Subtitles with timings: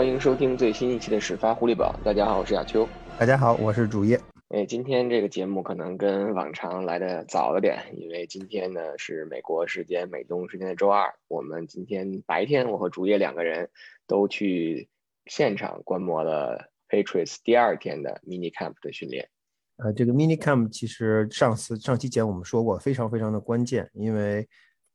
[0.00, 1.94] 欢迎收听最新一期的始发狐狸堡。
[2.02, 2.88] 大家好，我是亚秋。
[3.18, 4.18] 大家好，我是主页。
[4.48, 11.12] 哎，今天这个节目可能跟往常来的早了点，因为今天呢是美国时间、美东时间的周二。
[11.28, 13.68] 我们今天白天，我和主页两个人
[14.06, 14.88] 都去
[15.26, 19.28] 现场观摩了 Patriots 第二天的 Mini Camp 的训练。
[19.76, 24.48] 呃，这个 Mini Camp 其实上次上期节目我们说过，非常非常的关键，因为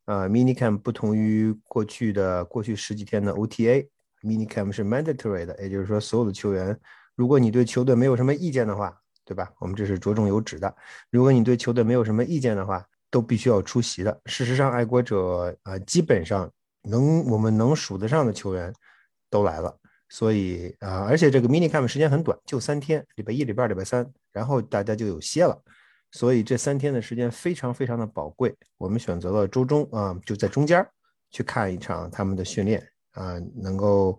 [0.06, 3.32] 呃 Mini Camp 不同于过去的过去十几天的
[4.22, 6.78] Mini Camp 是 mandatory 的，也就是说所有的球员，
[7.14, 8.96] 如果你对球队没有什么意见的话。
[9.28, 9.50] 对吧？
[9.58, 10.72] 我们这是着重有指的。
[11.10, 14.20] 如果你对球队没有什么意见的话，都必须要出席的。
[14.26, 16.48] 事实上，爱国者啊，基本上
[16.82, 18.72] 能我们能数得上的球员
[19.28, 19.76] 都来了。
[20.08, 25.60] 所以啊，而且这个 mini camp 时间很短，就三天，礼拜一、礼拜二、礼拜三，然后大家就有歇了。
[26.12, 28.54] 所以这三天的时间非常非常的宝贵。
[28.78, 30.86] 我们选择了周中啊，就在中间
[31.32, 32.80] 去看一场他们的训练
[33.16, 34.16] 啊，能够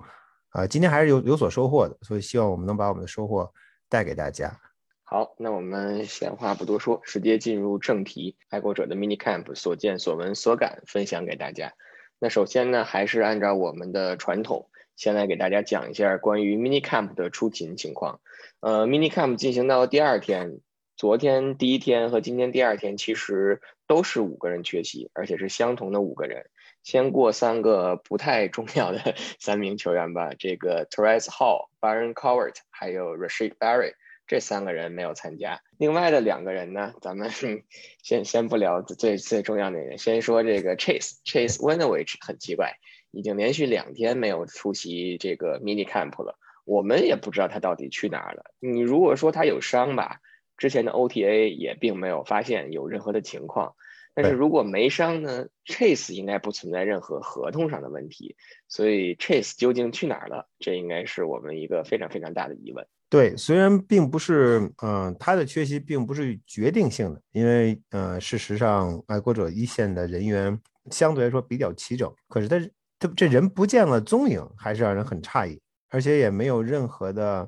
[0.50, 1.96] 啊，今天还是有有所收获的。
[2.02, 3.50] 所以希望我们能把我们的收获
[3.88, 4.60] 带给大家。
[5.04, 8.36] 好，那我们闲话不多说，直接进入正题。
[8.50, 11.72] 爱国者的 mini camp 所见所闻所感分享给大家。
[12.20, 18.20] 那首先呢，还是按照我们的传统，先来给大家讲一下关于 mini camp 的出勤情况。
[18.60, 20.60] 呃，mini camp 进行到第二天，
[20.96, 26.50] 昨天第一天和今天第二天其实都是五个人缺席，而且是相同的五个人。
[26.84, 33.94] 先过三个不太重要的 三名球员吧，这个 Terrence Hall、Byron Cowart 还有 Rashid Barry。
[34.30, 36.94] 这三个人没有参加，另外的两个人呢？
[37.02, 37.30] 咱们
[38.04, 42.74] 先先不聊最最重要的人，先说这个 Chase Chase Winovich 很奇怪，
[43.12, 48.52] 已经连续两天没有出席这个 mini camp 了，我们也不知道他到底去哪儿了。
[48.60, 50.20] 你如果说他有伤吧，
[50.58, 53.76] 之前的 OTA 也并没有发现有任何的情况，
[54.20, 58.36] 但是如果没伤呢，Chase 应该不存在任何合同上的问题，
[58.68, 60.48] 所以 Chase 究竟去哪儿了？
[60.58, 62.84] 这应该是我们一个非常非常大的疑问。
[63.10, 72.60] 对，虽然并不是，嗯，他的缺席并不是决定性的，因为，呃，事实上，爱国者一线的人员相对来说比较齐整，可是他
[73.00, 77.48] 他这人不见了踪影，还是让人很诧异，而且也没有任何的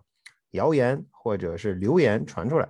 [0.51, 2.69] 谣言或者是流言传出来。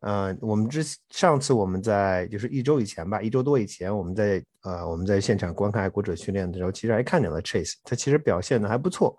[0.00, 9.16] 呃，我们之上次我们在就是一周以前吧，一周多以前，我们在呃我们在现场观看爱国者训练的时候，其实还看见了 Chase，他其实表现的还不错。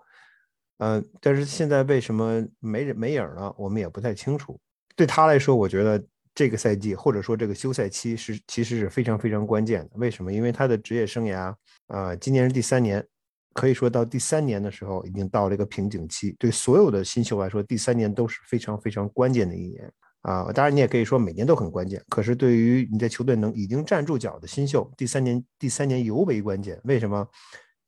[0.78, 3.54] 嗯，但是现在为什么没人没影了？
[3.56, 4.58] 我们也不太清楚。
[4.96, 6.04] 对他来说，我觉得
[6.34, 9.90] 这个赛季或者说这个休赛期是其实是非常非常关键的。
[9.94, 10.32] 为什么？
[10.32, 11.54] 因为他的职业生涯
[11.86, 13.06] 啊，今年是第三年，
[13.52, 16.34] 可以说到第三年的时候已经到了一个瓶颈期。
[16.40, 19.88] 对所有的新秀来说，第三年都是非常非常关键的一年
[20.22, 20.50] 啊。
[20.52, 22.02] 当然，你也可以说每年都很关键。
[22.08, 26.80] 可是对于你在球队能已经站住脚的新秀，第三年第三年尤为关键。
[26.84, 27.28] 为什么？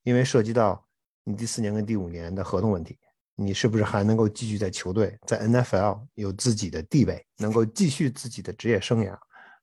[0.04, 0.84] 因为涉及到。
[1.26, 2.98] 你第四年跟第五年的合同问题，
[3.34, 9.16] 你是不是还能够继续在球队，在 NFL 有自己的地位，能够继续自己的职业生涯？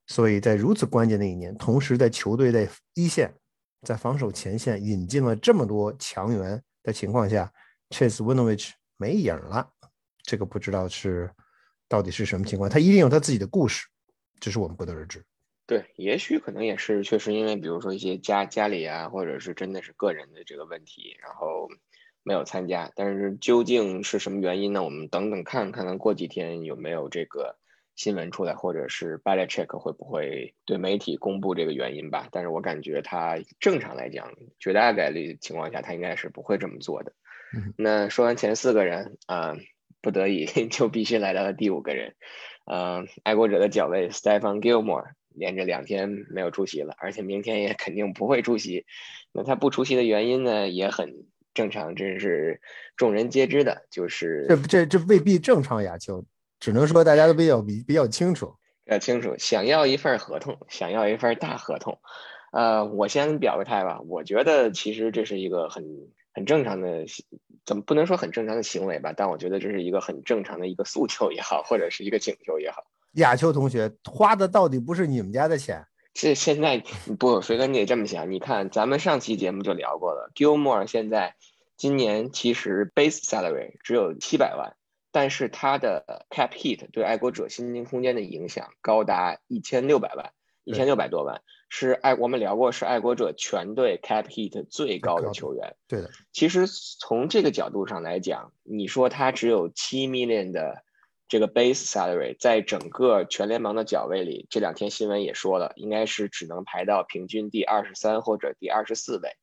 [0.07, 3.31] 所以在如此关键的一年，同时在球队在一线，
[3.83, 7.53] 在防守前线引进了这么多强援的情况下
[7.91, 9.69] ，Chase Winovich 没影了，
[10.23, 11.29] 这个不知道是
[11.91, 12.69] 到底是什么情况？
[12.69, 13.85] 他一定有他自己的故事，
[14.39, 15.21] 这是我们不得而知。
[15.67, 21.67] 对，也许可能也是确实因为，比如说一些家家里啊，或者是真的是个人的这个问题，然后
[22.23, 22.89] 没有参加。
[22.95, 24.81] 但是究竟是什么原因呢？
[24.81, 27.57] 我们等等看，看看过几天有没有这个
[27.97, 32.29] 新闻出来，或者是 b a l a Check 会不会对媒体公布这个原因吧。
[32.31, 37.11] 但是我感觉他正常来讲，绝大概率情况下他应该是不会这么做的。
[37.77, 39.57] 那说完前四个人啊，
[40.01, 42.15] 不得已 就必须来到了第五个人，
[42.65, 45.11] 嗯，爱国者的脚卫 Stephen Gilmore。
[45.33, 48.85] 连着两天没有出席了，而且明天也肯定不会出席。
[49.31, 52.59] 那他不出席的原因呢，也很正常，这是
[52.97, 55.81] 众人皆知的，就是这这这未必正常。
[55.81, 56.25] 呀，就
[56.59, 61.97] 只能说大家都比较比比较清楚，比较清楚，想要一份合同，想要一份大合同。
[62.51, 65.85] 呃，我先表个态吧，我觉得其实这是一个很
[66.33, 67.05] 很正常的，
[67.65, 69.13] 怎么不能说很正常的行为吧？
[69.15, 72.83] 但我觉得这是一个很正常的一个诉求也好，或者是一个请求也好。
[73.15, 75.85] 亚秋同学花的到底不是你们家的钱？
[76.13, 76.83] 这现在
[77.19, 78.29] 不，飞哥你得这么想。
[78.31, 81.35] 你看，咱们上期节目就聊过了，Gilmore 现在
[81.77, 84.75] 今年其实 base salary 只有七百万，
[85.13, 90.33] 但是他的 cap hit 对爱国者薪金空间的影响高达一千六百万，
[90.65, 95.75] 一千六百多万，是爱我们聊过是爱国者全队 cap hit 最高的球员。
[95.87, 100.83] 对的，其实从这个角度上来讲，你说他只有七 million 的。
[101.31, 109.37] 这个 base salary 在整个全联盟的角位里，这两天新闻也说了，应该是只能排到平均第二十三或者第二十四位。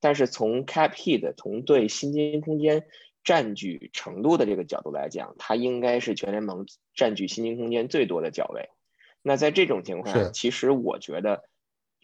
[0.00, 2.86] 但是从 cap hit 从对薪金空间
[3.24, 6.64] 占据程度的这个角度来讲，他应该是全联盟
[6.94, 8.70] 占据薪金空间最多的角位。
[9.20, 11.44] 那在这种情况下，其实我觉得，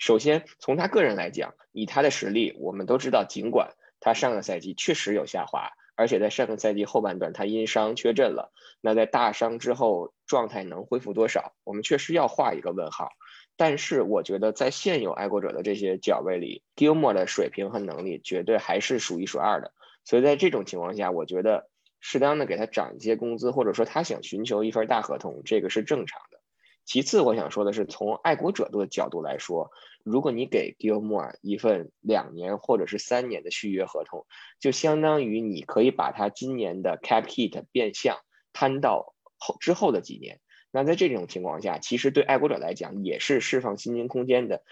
[0.01, 8.51] 首先从他个人来讲，以他的实力，我们都知道，尽管他上个赛季确实有下滑，而且在上个赛季后半段他因伤缺阵了。
[8.81, 11.53] 那在大伤之后，状态能恢复多少？
[11.65, 13.11] 我们确实要画一个问号。
[13.59, 19.75] 但是我觉得在现有爱国者的这些角位里，Gilmore 的水平和能力绝对还是数一数二的。
[20.07, 21.69] 所以在这种情况下，我觉得
[22.01, 26.40] 适当的给他涨一些工资，或者说他想寻求一份大合同，这个是正常的。
[26.91, 29.71] 其次，我想说的是，从爱国者的角度来说，
[30.03, 34.27] 如果你给 Gilmore 一份两年或者是三年的续约合同，
[34.59, 38.19] 就相当于你可以把他今年的 Cap Hit 变相
[38.53, 40.41] 摊到后之后的几年。
[40.73, 44.65] 那在这种情况下，其实对爱国者来讲也是释放薪金空间的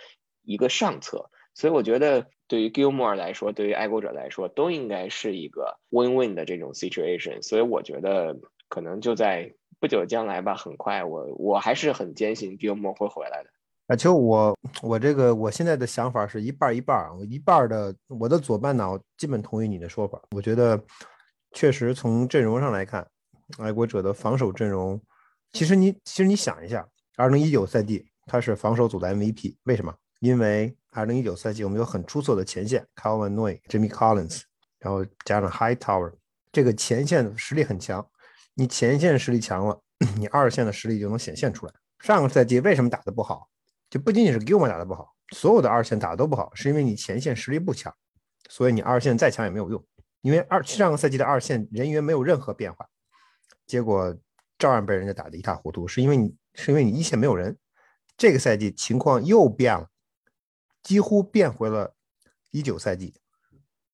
[0.43, 1.31] 一个上策。
[1.55, 7.43] 所以我觉得，对于 Gilmore 来说，对于爱国者来说，都应该是一个 win-win 的这种 situation。
[7.43, 8.37] 所以我觉得，
[8.69, 13.51] 可能就在不久将来吧，很快，我我还是很坚信 Gilmore 会回来的。
[13.87, 20.21] 啊，其实我我这个我现在的想法是一半一半，我一半的我的左半脑基本同意你的说法。
[20.33, 20.79] 我觉得
[21.53, 23.07] 确实从阵容上来看，
[23.59, 25.01] 爱国者的防守阵容。
[25.53, 26.87] 其实你其实你想一下，
[27.17, 29.95] 二零一九赛季他是防守组的 MVP，为什么？
[30.21, 34.43] 因为二零一九赛季我们有很出色的前线，Calvin Noy、Jimmy Collins，
[34.81, 36.13] 然后加上 Hightower，
[36.53, 38.07] 这个前线实力很强。
[38.59, 39.81] 你前线实力强了，
[40.19, 41.73] 你二线的实力就能显现出来。
[42.01, 43.49] 上个赛季为什么打得不好？
[43.89, 47.95] 就不仅仅是 Gilmore 打得不好，所有的二线打得都不好，是因为你前线实力不强，
[48.49, 49.83] 所以你二线再强也没有用，
[50.23, 52.89] 因为二上个赛季的二线人员没有任何变化，
[53.67, 54.17] 结果。
[54.59, 57.57] 照样被人家打得一塌糊涂，是因为你是因为你一线没有人。
[58.17, 59.89] 这个赛季情况又变了，
[60.83, 61.95] 几乎变回了
[62.51, 63.15] 一九赛季。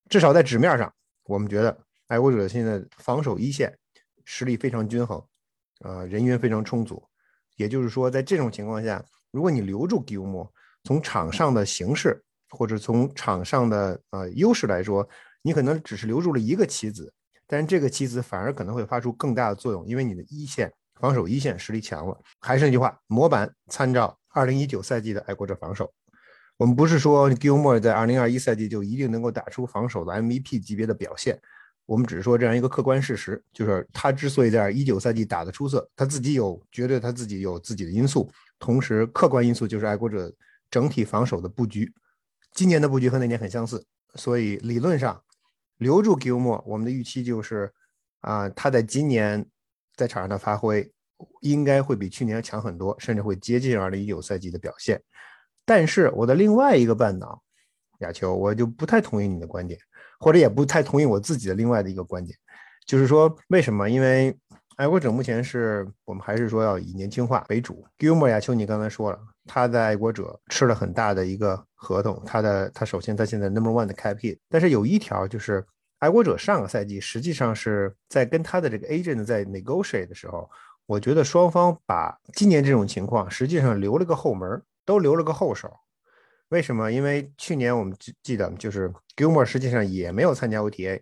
[0.09, 0.95] 至少在纸面上，
[1.25, 3.79] 我们觉得爱国者现在防守一线
[4.25, 5.23] 实力非常均衡，
[5.81, 7.03] 呃，人员非常充足。
[7.57, 10.49] 也就是说，在这种情况下，如果你留住 Gilmore，
[10.83, 15.09] 从场上的形式或者从场上的呃优势来说，
[15.43, 17.13] 你可能只是留住了一个棋子。
[17.47, 22.19] 但是这个棋子反而可能会发出更大的作用，因为你的一线防守一线实力强了。
[22.41, 25.93] 还是那句话，模板参照二零一九赛季的爱国者防守。
[26.57, 31.39] 我们不是说 Gilmore 在二零二一赛季就一定能够打出防守的 MVP 级别的表现，
[31.87, 40.33] 我们只是说这样一个客观事实，就是他之所以在一九赛季打得出色，他自己有绝对他自己有自己的因素，同时客观因素就是爱国者
[40.71, 41.93] 整体防守的布局，
[42.53, 43.85] 今年的布局和那年很相似，
[44.15, 45.21] 所以理论上。
[45.79, 47.71] 留住 Gilmore，我们的预期就是，
[48.21, 49.45] 啊，他在今年
[49.97, 50.89] 在场上的发挥
[51.41, 55.03] 应该会比去年强很多，甚至会接近2019赛季的表现。
[55.65, 57.43] 但是我的另外一个半脑，
[57.99, 59.79] 亚秋，我就不太同意你的观点，
[60.21, 62.37] 或者也不太同意我自己的另外的一个观点，
[62.87, 63.89] 就是说为什么？
[63.89, 64.37] 因为
[64.77, 67.85] 爱国者目前是我们还是说要以年轻化为主。
[67.99, 69.19] Gilmore，亚秋，你刚才说了。
[69.47, 75.63] 他在爱国者吃了很大的一个合同，他的他首先他现在 number one 的 cap 但是有一条就是
[75.99, 80.49] 爱国者上个赛季实际上是在跟他的这个 agent 在 negotiate 的时候，
[80.87, 85.71] 我觉得双方把今年这种情况实际上留了个后门，都留了个后手。
[86.51, 86.91] 为什么？
[86.93, 91.01] 因为去年我们记记得就是 Gilmore 实际上也没有参加 OTA，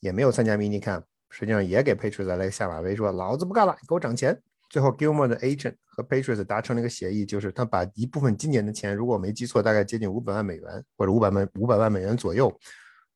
[0.00, 4.40] 也没有参加 mini camp，实际上也给 Patriots 来了个下马威，说老子不干了，给我涨钱。
[4.70, 12.52] 最后，Gilmore 的 agent 和 Patriots 达成了一个协议，就是他把一部分今年的钱，如果我没记错，大概接近五百万美元或者五百万五百万美元左右，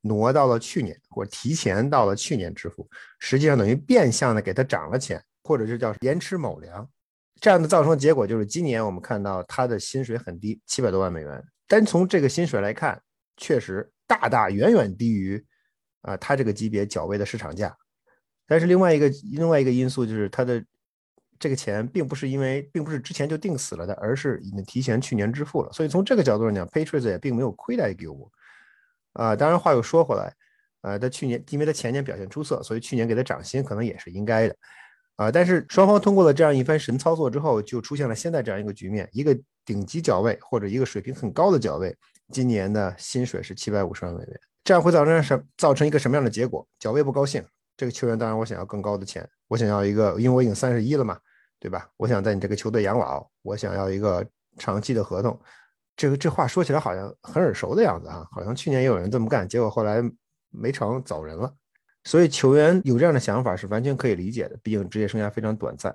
[0.01, 2.87] 挪到了去年，或者提前到了去年支付，
[3.19, 6.87] 实际上等于变相的给他涨了钱，或者是叫延迟某粮。
[7.41, 11.43] 这样的造成的结果就是，今年我们看到他的薪水很低，七百多万美元。
[11.69, 13.01] 单从这个薪水来看，
[13.37, 15.41] 确实大大远远低于
[16.01, 17.73] 啊他这个级别较位的市场价。
[18.45, 20.61] 但是另外一个另外一个因素就是他的。
[21.41, 25.71] 这个钱并不是因为，并不是之前就定死了的，而是已经提前去年支付了。
[25.71, 28.29] 所以从这个角度上讲，Patriots 也并没有亏待 Gilmore。
[29.13, 30.33] 啊，当然话又说回来，
[30.81, 34.55] 呃，他去年因为他前年表现出色，所以去年给他涨薪可能也是应该的。
[35.15, 39.33] 啊，但是双方通过了这样一番神操作之后，就出现了现在这样一个局面：一个
[39.69, 41.95] 顶级角位或者一个水平很高的角位，
[42.31, 46.67] 今年的薪水是七百五十万美元，这样会造成什造成一个什么样的结果？
[46.79, 47.45] 角位不高兴，
[47.77, 51.15] 这个球员当然我想要更高的钱，我想要一个，因为我已经三十一了嘛。
[51.61, 51.89] 对吧？
[51.97, 54.25] 我想在你这个球队养老，我想要一个
[54.57, 55.37] 长期的合同。
[55.97, 60.01] 这个这话说起来好像很耳熟的样子啊，好像去年也有人这么干，结果后来
[60.51, 61.53] 没成走人了。
[62.05, 65.93] 所以球员有这样的想法是完全可以理解的，毕竟职业生涯非常短暂。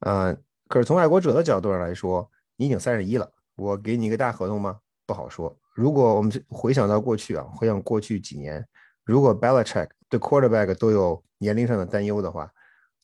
[0.00, 0.34] 呃，
[0.68, 4.78] 可是从爱国者的角度上来说，你已经三十一了，我给你一个大合同吗？
[5.06, 5.56] 不好说。
[5.74, 8.64] 如果我们回想到过去啊，回想过去几年，
[9.04, 12.50] 如果 Belichick 对 quarterback 都有年龄上的担忧的话，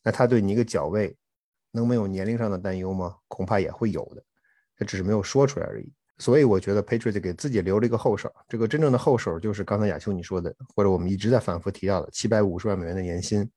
[0.03, 1.17] 那他对你一个脚位
[1.73, 3.17] 能没有年龄上的担忧吗？
[3.29, 4.23] 恐怕也会有的，
[4.79, 5.93] 他只是没有说出来而已。
[6.19, 13.51] 所以我觉得 Patriots 给自己留了一个后手，这个真正的后手就是刚才亚秋你说的，或者我们一直在反复提到的七百五十万美元的年薪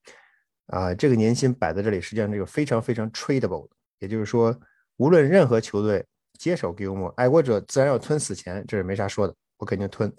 [0.68, 3.68] 啊，这个年薪摆在这里，实际上这个非常非常 tradable，
[4.00, 4.58] 也就是说，
[4.98, 6.06] 无论任何球队
[6.38, 10.14] 接手 Gilmore，爱国者自然要吞死钱，这是没啥说的，我肯定吞。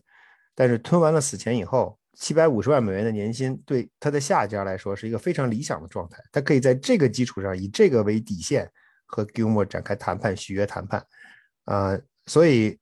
[0.54, 8.70] 但是吞完了死钱以后，七百五十万美元的年薪对他的下家来说是一个非常理想的状态，他可以在这个基础上以这个为底线
[9.06, 11.04] 和 Gilmore 展开谈判、续约谈判
[11.64, 11.98] 啊。
[12.26, 12.78] 所以，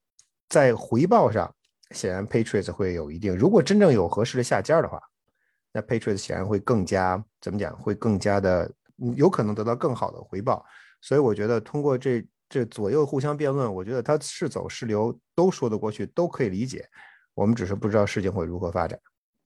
[0.49, 1.52] 在回报上，
[1.90, 3.37] 显然 Patriots 会有一定。
[3.37, 5.00] 如果真正有合适的下家的话，
[5.72, 7.76] 那 Patriots 显然会更加怎么讲？
[7.78, 8.70] 会更加的
[9.16, 10.64] 有可能得到更好的回报。
[11.02, 16.88] 所以我觉得通过这这左右互相辩论，我觉得他是走是留都说得过去，都可以理解。
[17.35, 18.99] 我们只是不知道事情会如何发展。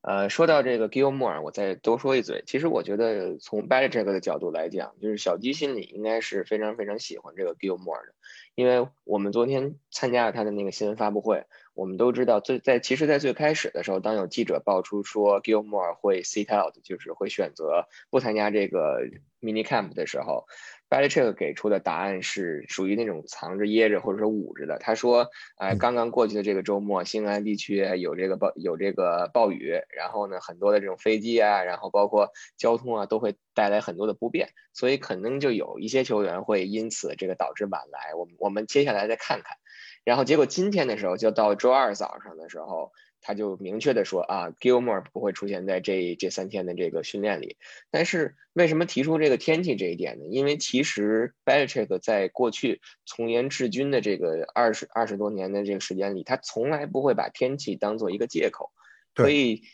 [0.03, 2.45] 呃，说到这个 Gilmore，我再多说一嘴。
[2.47, 8.15] 其实我觉得从 Belichick 的角度来讲，就是小鸡心里应该是非常非常喜欢这个 Gilmore 的，
[8.55, 19.01] 因为我们昨天参加了他的那个新闻发布会，我们都知道最在其实，在最开始的时候，当有记者爆出说 Gilmore 会 sit out，就是会选择不参加这个
[19.41, 20.47] mini camp 的时候。
[20.89, 24.79] Belichick 给出的答案是属于那种藏着掖着或者说捂着的。
[24.79, 25.29] 他说
[25.59, 38.15] ：“哎，刚刚过去的这个周末，新安地区有这个暴有这个暴雨，然后呢，很多的这种飞机啊，然后包括交通啊，都会带来很多的不便，所以可能就有一些球员会因此这个导致晚来。
[38.15, 39.57] 我们我们接下来再看看。
[40.05, 42.93] 然后结果今天的时候，就到周二早上的时候。”
[43.27, 47.57] 他就明确的说啊，Gilmore 不会出现在这这三天的这个训练里。
[47.91, 50.27] 但是为什么提出这个天气这一点呢？
[50.31, 58.71] 因为其实 Belichick 在过去从严治军的这个二十二十多年的这个时间里，他从来不会把天气当做一个借口。
[59.17, 59.65] 所以，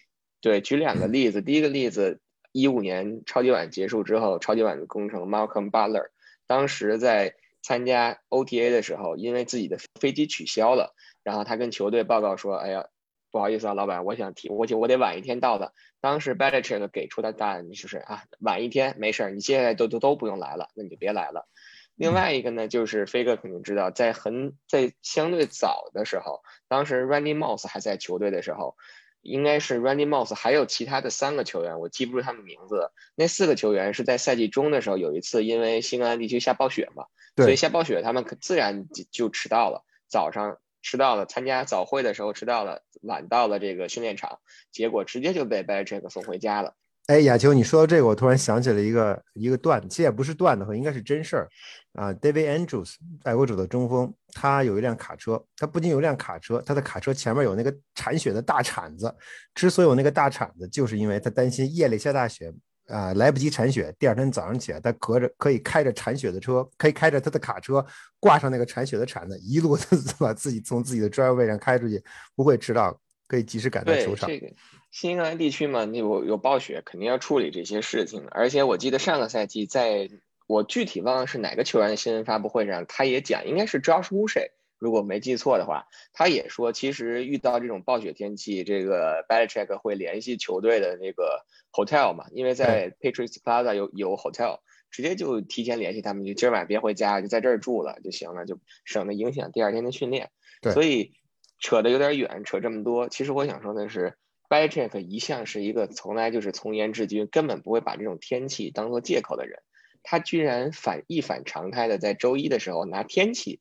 [0.41, 1.43] 对，举两个例子。
[1.43, 6.07] 第一个例子，一五年超级碗结束之后，超级碗的工程 Malcolm Butler
[6.47, 12.87] 当时在参加 OTA 的时候，因为自己的飞机取消了，然后他跟球队报告说：“哎呀。”
[13.33, 15.73] 不好意思啊，老板，我想提，我就我得晚一天到的。
[16.03, 21.49] 当时 Belichick 给出的答案就是啊，晚一天没事儿，你接下来都都都不用来了，那你就别来了。
[21.95, 28.77] 另外一个呢，就是飞哥肯定知道，在很在相对早的时候，当时 Randy Moss 还在球队的时候，
[29.23, 32.91] 应该是 Randy Moss 还有其他的三个球员，我记不住他们名字。
[33.15, 40.59] 那四个球员是在赛季中的时候，有一次因为新安地区下暴雪嘛，所以下暴雪，他们自然就迟到了，早上。
[40.83, 46.75] 迟到了，参加早会的时候迟到了，晚到了这个训练场，结果直接就被 Belichick 送回家了。
[47.07, 51.49] 哎，亚秋，你说到这个，我突然想起了一个一个段子，其实也不是段子，应该是真事儿
[51.95, 52.13] 啊。
[52.13, 59.13] David Andrews，爱国者的中锋，他有一辆卡车，他不仅有一辆卡车，他的卡车前面有那个铲雪的大铲子。
[59.53, 62.53] 之所以有那个大铲子，就是因为他担心夜里下大雪。
[62.93, 67.85] 啊，来不及铲雪，第二天早上起来，他隔着可以开着铲雪的车，可以开着他的卡车，
[68.21, 69.83] 挂上那个铲雪的铲子，一路 的
[70.19, 72.03] 把自己从自己的专业位上开出去，
[72.37, 74.29] 不会迟到，可以及时赶到球场。
[74.29, 74.53] 这个
[74.91, 78.27] 新英格兰地区嘛，那有有暴雪，肯定要处理这些事情。
[78.31, 80.11] 而且我记得上个赛季，在
[80.47, 84.51] 我具体忘了是哪个球员的新闻发布会上，他也讲，应该是 Josh Wood。
[84.83, 94.59] 如果没记错的话，他也说，其实遇到这种暴雪天气，这个 Belichick 会联系球队的那个 hotel 嘛，因为在 Patriots Plaza 有有 hotel，
[94.91, 100.31] 直接就提前联系他们，就今儿晚别回家，就在这儿住了就行了，就省得影响第二天的训练。
[100.73, 101.13] 所以
[101.61, 104.17] 扯的有点远，扯这么多，其实我想说的是
[104.49, 109.61] ，Belichick 一向是一个从来就是从严治军，根本不会把这种天气当做借口的人，
[110.03, 113.61] 他居然反一反常态的在周一的时候拿天气。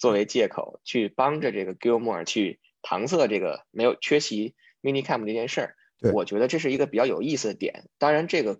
[0.00, 5.76] 作为借口去帮着这个 Gilmore 去搪塞这个没有缺席 mini camp 这件事儿，
[6.14, 7.84] 我觉得这是一个比较有意思的点。
[7.98, 8.58] 当然，这个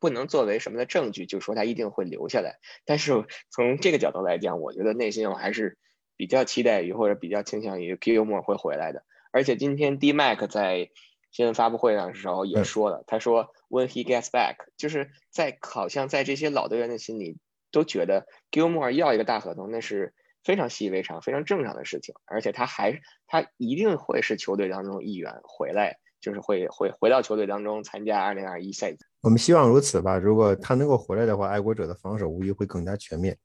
[0.00, 2.58] 不能作为什么的证据，就说他一定会留下来。
[2.84, 5.78] 但是从这个角度来讲，我觉得内心我还是
[6.16, 9.04] 比较期待于或者比较倾向于 Gilmore 会回来的。
[9.30, 10.90] 而且今天 D Mac 在
[11.30, 17.38] 新闻发布会上的时候也说了，他说 When he gets back，就是在好像在这些老队员的心里
[17.70, 20.12] 都觉得 Gilmore 要一个大合同，那是。
[20.42, 28.98] 非常习以为常、非常正常的事情，而且他还他一定会是球队当中一员回来，就是会会回到球队当中参加二零二一赛季。
[29.20, 30.16] 我们希望如此吧。
[30.16, 33.36] 如果他能够回来的话，爱国者的防守无疑会更加全面。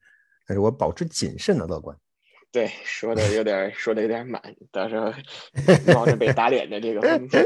[0.47, 1.97] 但是我保持谨慎的乐观。
[2.51, 5.11] 对，说的有点说的有点满，到时候
[5.93, 7.45] 冒着被打脸的这个风险。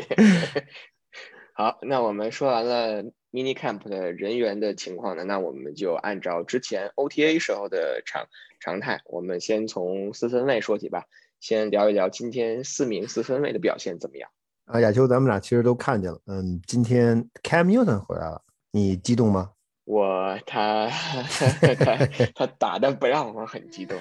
[1.56, 8.28] 好，那我们说完了 mini camp 的人员的情况呢，那我们就按照之前 OTA 时候的常。
[8.62, 11.06] 常态，我们先从四分卫说起吧。
[11.40, 14.30] 先聊一聊今天四名四分卫的表现怎么样？
[14.66, 16.20] 啊，亚秋，咱们俩其实都看见了。
[16.26, 19.52] 嗯，今天 Cam Newton 回来了，你激动吗？
[19.86, 22.06] 我他他
[22.36, 23.98] 他打的不让我很激动。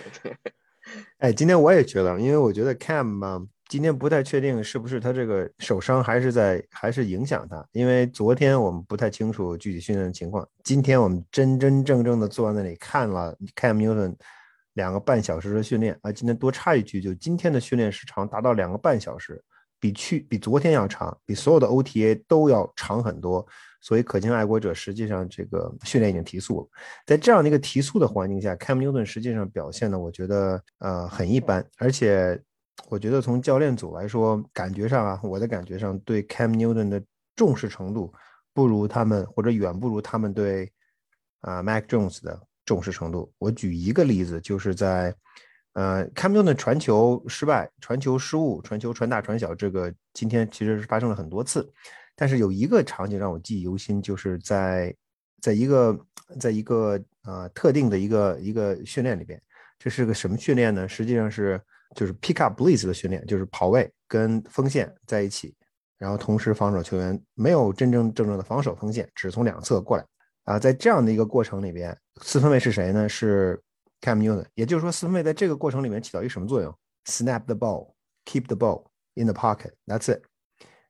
[1.18, 14.16] 哎，今天我也觉得，因为我觉得 Cam 嘛，今天不太确定是不是他这个手伤还是在还是影响他，因为昨天我们不太清楚具体训练的情况，今天我们真真正正的坐在那里看了 Cam Newton
[14.72, 16.10] 两个半小时的训练啊。
[16.10, 19.42] 今天多插一句，就今天的训练时长达到两个半小时。
[19.80, 23.46] 比去比昨天要长，比所有的 OTA 都要长很多，
[23.80, 26.68] 所以可见爱国者实际上这个训练已经提速了。
[27.06, 32.36] 在这样的一个提速的环境下，Cam Newton 实际上表现的我觉得呃很一般，而且
[32.88, 37.02] 我觉得从教练组来说，感觉上啊，我的感觉上对 Cam Newton 的
[37.36, 38.12] 重视程度
[38.54, 40.72] 不如他们，或者远不如他们对
[41.40, 43.32] 啊 Mac Jones 的重视程度。
[43.38, 45.14] 我举一个例子，就是在。
[45.74, 51.70] 呃，Cam Newton 的传球失败、传球失误、传球传大传小，这个今天其实是发生了很多次。
[52.16, 54.92] 但是有一个场景让我记忆犹新，就是在
[55.40, 55.96] 在一个
[56.40, 59.40] 在一个呃特定的一个一个训练里边，
[59.78, 60.88] 这是个什么训练呢？
[60.88, 61.60] 实际上是
[61.94, 65.54] 就是 pick up blitz 的训练，就是跑位跟锋线在一起，
[65.98, 70.04] 然后同时防守球员没有真正正正的防守锋线，只从两侧过来
[70.44, 70.58] 啊。
[70.58, 73.08] 在这样的一个过程里边，四分卫是谁呢？
[73.08, 73.60] 是
[74.00, 76.74] Cam Newton，也就是说，四分卫在这个过程里面起到一个什么作用
[77.06, 79.72] ？Snap the ball, keep the ball in the pocket.
[79.86, 80.22] That's it。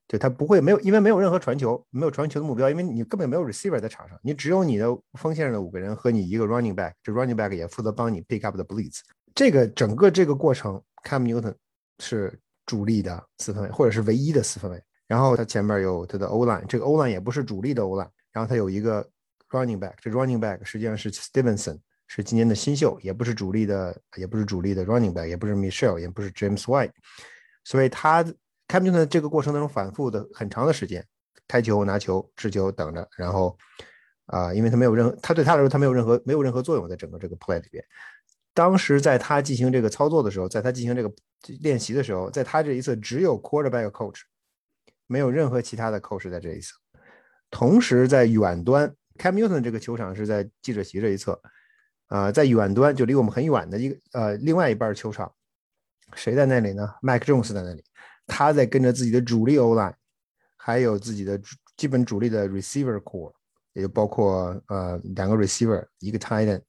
[0.08, 4.86] 就他不会没有，因为没有任何传球，没有传球的目标，因为你根本没有 receiver 在场上，你只有你的
[5.18, 9.00] 锋线上的五个人和你一个 running back，这 running back 也负责帮你 pick up the blitz。
[9.34, 11.54] 这个整个这个过程，Cam Newton
[11.98, 14.82] 是主力的四分卫，或者是唯一的四分卫。
[15.06, 18.11] 然后他前面有他的 O line，这个 O line 也不是主力的 O line。
[18.32, 19.08] 然后他有一个
[19.50, 21.78] running back，这 running back 实际上是 Stevenson。
[22.11, 26.92] 是今年的新秀，也不是主力的，也不是主力的 running back，也不是 Michelle，也不是 James White，
[27.64, 28.32] 所以他 c
[28.68, 31.06] a m Newton 这个过程当中反复的很长的时间，
[31.46, 33.54] 开球、拿球、持球等着，然后
[34.24, 37.84] 啊，因为他没有任何，他对他来说他没有任何没有任何作用在整个这个 play 里边。
[38.59, 41.09] 当时在他进行这个操作的时候，在他进行这个
[41.61, 44.23] 练习的时候，在他这一侧只有 quarterback coach，
[45.07, 46.75] 没有任何其他的 coach 在这一侧。
[47.53, 51.40] 同时在远端 c a m Newton 这个球场是在记者席这一侧。
[52.09, 55.33] 呃，在远端就离我们很远的一个呃，另外一半球场，
[56.14, 57.85] 谁在那里呢？Mike Jones 在那里，
[58.27, 59.94] 他在跟着自己的主力 O line，
[60.57, 61.40] 还有自己的
[61.77, 63.33] 基本主力的 receiver core，
[63.75, 66.62] 也就包括呃两个 receiver，一个 tight end，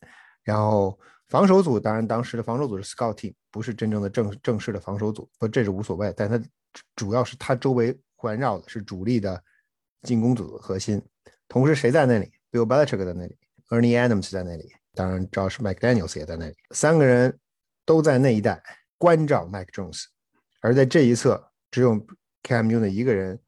[0.43, 0.95] 然后
[1.29, 6.41] 防守组，当然当时的防守组是 scout team，不是真正的正正式的防守组，不这是无所谓，但他
[6.95, 9.41] 主要是他周围环绕的是主力的
[10.01, 11.01] 进攻组的核心。
[11.47, 13.37] 同时谁在那里？Bill Belichick 在那里
[13.69, 14.71] ，Ernie Adams 在那里。
[14.95, 17.39] 当然，Josh McDaniels 也在那里，三个人
[17.85, 18.61] 都在那一带
[18.97, 20.05] 关照 Mike Jones，
[20.61, 21.93] 而在这一侧只有
[22.43, 23.39] Cam Newton 一个人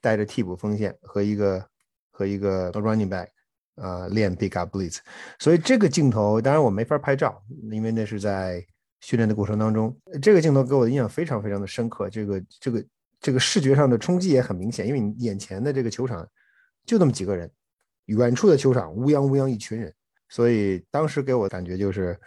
[0.00, 1.66] 带着替补锋线和一个
[2.10, 3.28] 和一个 running back，
[3.76, 4.98] 呃，练 Big up blitz。
[5.38, 8.64] 所以这个镜头，当然我没法拍照，因为那是在
[9.00, 9.96] 训练的过程当中。
[10.22, 12.84] 这个镜头给我的印象非常非常的深刻，这个这个
[13.20, 16.26] 这个视觉上的冲击也很明显，因为你眼前的这个球场
[16.86, 17.50] 就那么几个人，
[18.06, 19.92] 远处的球场乌泱乌泱一群人。
[20.28, 22.18] 所以当时给我感觉就是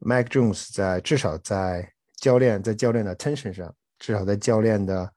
[0.00, 5.10] ，Mike Jones 在至少在教练在教练的 attention 上，至少在教练的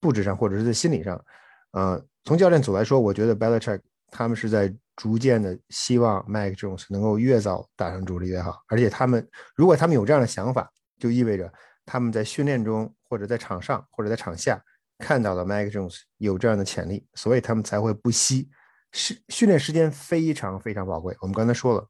[0.00, 1.24] 布置上，或者是在心理上，
[1.72, 8.60] 呃，从教练组来说，我觉得 Belichick 他们是在逐渐的希望 Mike Jones 能够越早打上主力越好。
[8.66, 11.50] 而且他们如果他们有这样的想法，就意味着
[11.86, 14.60] 他们在训练中或者在场上或者在场下
[14.98, 18.50] 看到了 Mike Jones 有这样的潜力，所以他们才会不惜。
[18.90, 21.14] 是训练时间非常非常宝贵。
[21.20, 21.86] 我们刚才说了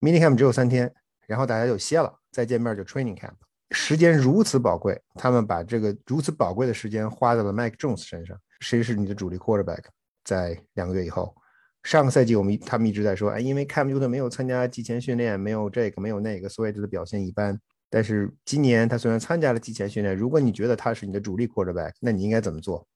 [0.00, 0.90] ，mini camp 只有三天，
[1.26, 3.34] 然后大家就歇了，再见面就 training camp，
[3.72, 8.38] 时间如此宝贵，他们把这个如此宝贵的时间花在了 Mike Jones 身上。
[8.60, 9.82] 谁是你的主力 quarterback？
[10.24, 11.34] 在两个月以后，
[11.82, 17.58] 上个赛季我们他们一直在说，哎，因为 Cam Newton 没有参加季前训练，没有这个没有那个，所以他的表现一般。
[17.90, 22.86] 但是今年他虽然参加了季前训练，如果你觉得他是你的主力 quarterback，那你应该怎么做？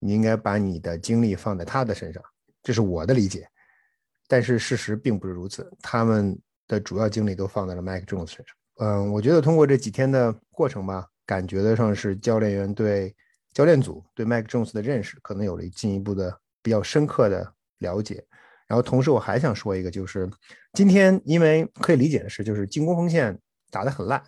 [0.00, 2.22] 你应该把你的精力放在他的身上。
[2.62, 3.48] 这是我的理解，
[4.26, 5.70] 但是事实并不是如此。
[5.80, 8.56] 他们的主要精力都放在了 Mike Jones 身上。
[8.80, 13.14] 嗯，我觉得通过这几天的过程吧，感觉得上是教练员对
[13.52, 18.24] 教练组对 Mike Jones 的认识可能有了进一步的比较深刻的了解。
[18.66, 20.28] 然后同时我还想说一个，就是
[20.74, 23.38] 今天因为可以理解的是，就是进攻锋线
[23.70, 24.22] 打得很烂，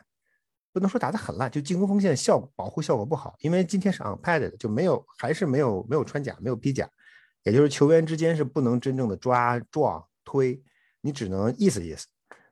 [0.73, 3.35] 不能说打得很烂，就进攻锋线效果保护效果不好。
[3.41, 6.89] 因为今天是 unpadded，就没有还是没有没有穿甲，没有披甲。
[7.43, 10.63] 也就是球员之间是不能真正的抓撞推，
[11.01, 12.07] 你只能意思意思。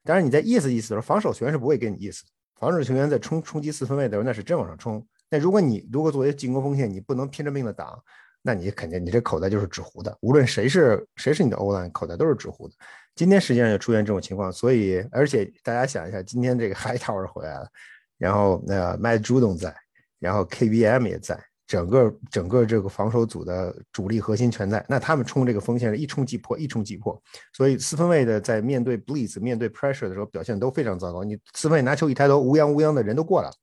[0.04, 2.24] 当然你在意思意思的时候，防守球员是不会给你意思。
[2.56, 8.02] 防守球员在冲冲击四分卫的时候，那是真往上冲，那如果你如果作为进攻锋线，你不能拼着命的挡，
[8.48, 10.16] 那你肯定你这口袋就是纸糊的。
[10.22, 12.74] 无论谁是谁是你的欧兰，口袋都是纸糊的。
[13.14, 17.68] 今天实际上就出现这种情况，所以而且大家想一下，今天这个 Hightower 回来了，
[18.16, 19.76] 然后那 Matt Judon 在，
[20.18, 21.38] 然后 KBM 也在。
[21.66, 27.22] 整个整个这个防守组的主力核心全在，那他们冲这个锋线是一冲即破，一冲即破。
[27.52, 31.22] 所以四分卫的在面对 blitz、面对 pressure 的时候表现都非常糟糕。
[31.22, 33.54] 你四分卫拿球一抬头，乌泱乌泱的人都过来了，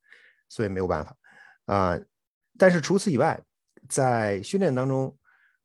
[0.48, 1.16] 所以没有办法
[1.64, 1.98] 啊。
[2.56, 3.40] 但是除此以外，
[3.88, 5.16] 在训练当中，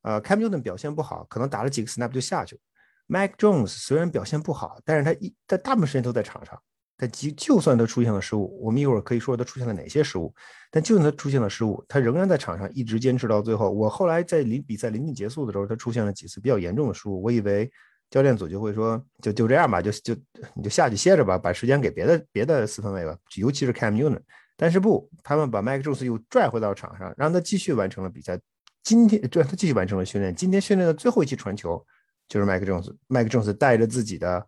[0.02, 2.62] 呃，Cam Newton 表现不好，可能打了几个 snap 就下去了。
[3.08, 6.58] Mac Jones 虽然表现不好，但是他一他大部分时间都在场上。
[6.98, 10.32] 他即就算他出现了失误，我们一会儿可以说他出现了哪些失误。
[10.70, 13.72] 但就算他出现了失误，他仍然在场上一直坚持到最后。
[13.72, 17.20] 我后来在临比赛临近结束的时候，他出现了几次比较严重的失误。
[17.22, 17.70] 我以为
[18.12, 20.16] 教练组就会说，就就这样吧，就就
[20.54, 24.22] 你就下去歇着吧，把时间给别的别的四分卫吧，尤其是 Cam Newton。
[24.62, 28.40] 但是不，他们把 Mike Jones 又拽回到场上，让他继续完成了比赛。
[28.84, 30.36] 今天让他继续完成了训练。
[30.36, 31.84] 今天训练的最后一期传球
[32.28, 34.46] 就是 Mike Jones，Mike Jones 带着自己的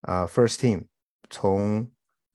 [0.00, 0.84] 啊 First Team。
[1.28, 1.86] 从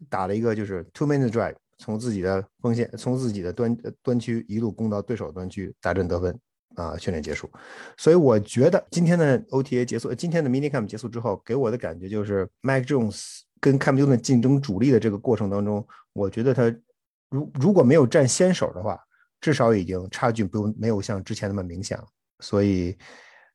[0.07, 6.39] 打了一个就是 two minute drive，从自己的锋线，从自己的端端区一路攻到对手端区，打阵得分
[6.75, 7.49] 啊，训练结束。
[7.97, 15.83] 所以我觉得今天的 OTA 结束，今天的 mini camp 结束之后，给我的感觉就是 Mike Jones 跟 Cam Newton 竞争主力的这个过程当中，
[16.13, 16.73] 我觉得他
[17.35, 18.97] 如如果没有占先手的话，
[19.41, 22.05] 至少已经差距不没有像之前那么明显了。
[22.39, 22.97] 所以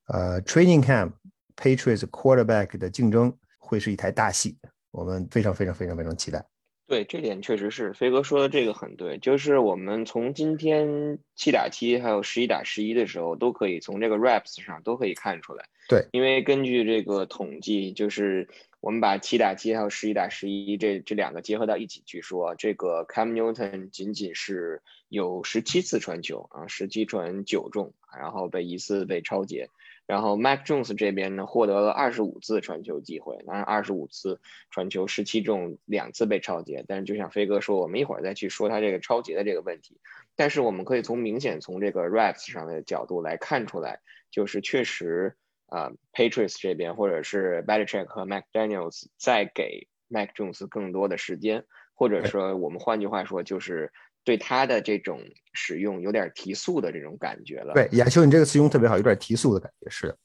[0.09, 1.13] 呃，training camp
[1.57, 4.59] Patriots quarterback 的竞争会是一台大戏。
[4.91, 6.45] 我们非常非常非常非常期待。
[6.87, 15.65] 对，这点确实是飞哥说的这个很对，就是我们从今天七打七还有十一打十一的时候，都可以从这个 raps 上都可以看出来。
[15.89, 18.49] 对，因为根据这个统计，就是
[18.81, 29.69] 我们把七打七还有十一打十一这这两个结合到一起去说，这个 Cam Newton 仅仅是有十七次传球啊，十七传九中，然后被一次被超截。
[30.07, 34.41] 然后 Mac Jones 这边呢，获得了二十五次传球机会，当然二十五次
[34.71, 36.85] 传球十七中两次被超截。
[36.89, 40.01] 但是就像飞哥说，我们一会儿再去说他这个超截的这个问题。
[40.35, 44.01] 但是我们可以从明显从这个 reps 上的角度来看出来，
[44.33, 45.37] 就是确实
[45.71, 53.91] 啊，Patriots 这边或者是 Belichick 和 Mac Daniels 再给 Mac Jones 更多的时间，或者说我们换句话说就是。
[54.23, 55.19] 对他的这种
[55.55, 57.73] 使用有点提速的这种感觉了。
[57.73, 59.89] 对，亚秋，你这个词用特别好，有点提速的感觉。
[59.89, 60.19] 是的，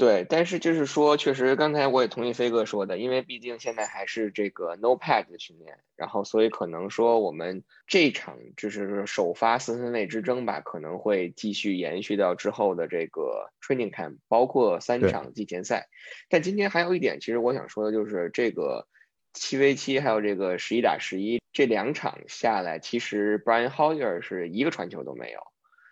[0.00, 0.26] 对。
[0.28, 15.88] 但是就是说，确实刚才我也同意飞哥说的，因为毕竟现在还是这个 no pad 的训练，然后所以可能说我们这场就是首发四分卫之争吧，可能会继续延续到之后的这个 training camp，包括三场季前赛。
[16.28, 18.88] 但今天还有一点，其实我想说的就是这个。
[19.32, 25.38] 七 v 七还有这个十一打十一这两场下来，其实 Brian Hoyer 是一个传球都没有，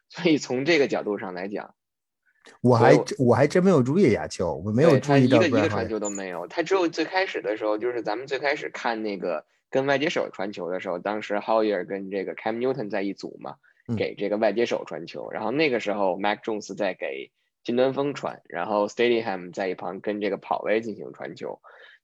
[0.08, 1.76] 所以从这个角度上来讲，
[2.60, 13.56] 我还我还真没有注意亚秋，我没有注意到一个一个传球都没有，他只有最开始的时候，就是咱们最开始看那个跟外接手传球的时候，当时 Hoyer 跟这个 Cam Newton 在一组嘛，
[13.96, 17.30] 给这个外接手传球，然后那个时候 Mac Jones 在给
[17.64, 21.60] 金端峰传，然后 Stadium 在一旁跟这个跑位进行传球。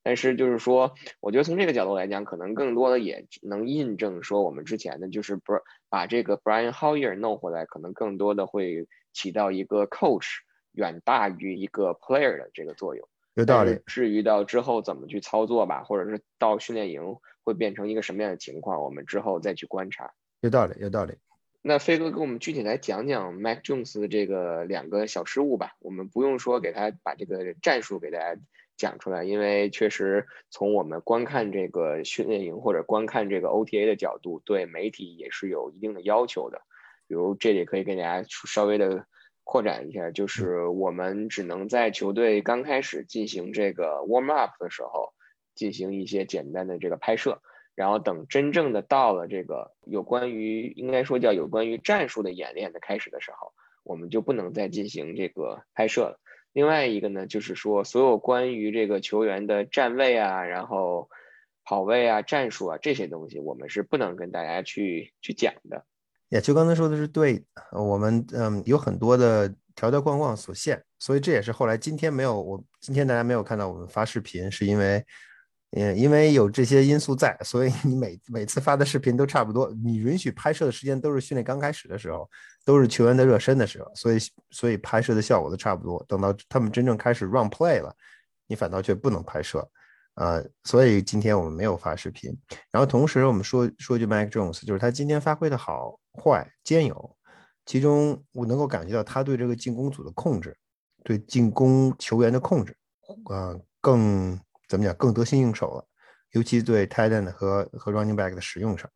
[0.07, 10.27] 但是就是说，我觉得从这个角度来讲，可能更多的也能印证说我们之前的，就是不是把这个 Brian Hoyer 弄回来，可能更多的会起到一个 coach
[10.73, 13.09] 远大于一个 player 的这个作用。
[13.33, 13.81] 有道理。
[13.87, 20.13] 至于到之后怎么去操作吧，或者是到训练营会变成一个什么样的情况，我们之后再去观察。
[20.43, 21.15] 有道理，有道理。
[21.63, 25.77] 那飞哥给我们具体来讲讲 Mac Jones 的这个两个小失误吧。
[25.79, 28.39] 我们不用说给他把这个战术给大家。
[28.77, 36.61] 讲出来，因为确实从我们观看这个训练营或者观看这个 OTA 的角度，对媒体也是有一定的要求的。
[37.07, 39.07] 比如这里可以给大家稍微的
[39.43, 45.13] 扩展一下，就是我们只能在球队刚开始进行这个 warm up 的时候
[45.55, 47.43] 进行一些简单的这个拍摄，
[47.75, 56.19] 然后等真正的到了这个有关于应该说叫有关于战术的演练的开始的时候，我们就不能再进行这个拍摄了。
[56.53, 61.11] 另外一个呢，就是说所有关于这个球员的站位啊，然后
[61.65, 65.85] 跑位啊、战术啊这些东西，我们是不能跟大家去去讲的。
[66.35, 75.05] 也就刚才说的是对，我们嗯有很多的条条框框所限，所以这也是后来今天没有我今天大家没有看到我们发视频，是因为。
[75.77, 79.69] 嗯，因为有这些因素在，所以你每每次发的视频都差不多。
[79.85, 82.31] 你允许拍摄的时间都是训练刚开始的时候，
[82.65, 84.19] 都是球员的热身的时候，所以
[84.53, 86.01] 所以拍摄的效果都差不多。
[86.07, 87.93] 等到他们真正开始 run play 了，
[88.47, 89.69] 你反倒却不能拍摄。
[90.15, 92.31] 呃，所以今天我们没有发视频。
[92.71, 97.17] 然后同时我们说说句 Mike Jones，就是他今天发挥的好坏兼有，
[97.67, 100.57] 其中我能够感觉到他对这个进攻组的控制，
[101.03, 102.77] 对进攻球员的控制，
[103.31, 105.87] 啊，更怎么讲更得心应手了，
[106.33, 108.89] 尤其对 t i t a n 和和 Running Back 的使用上。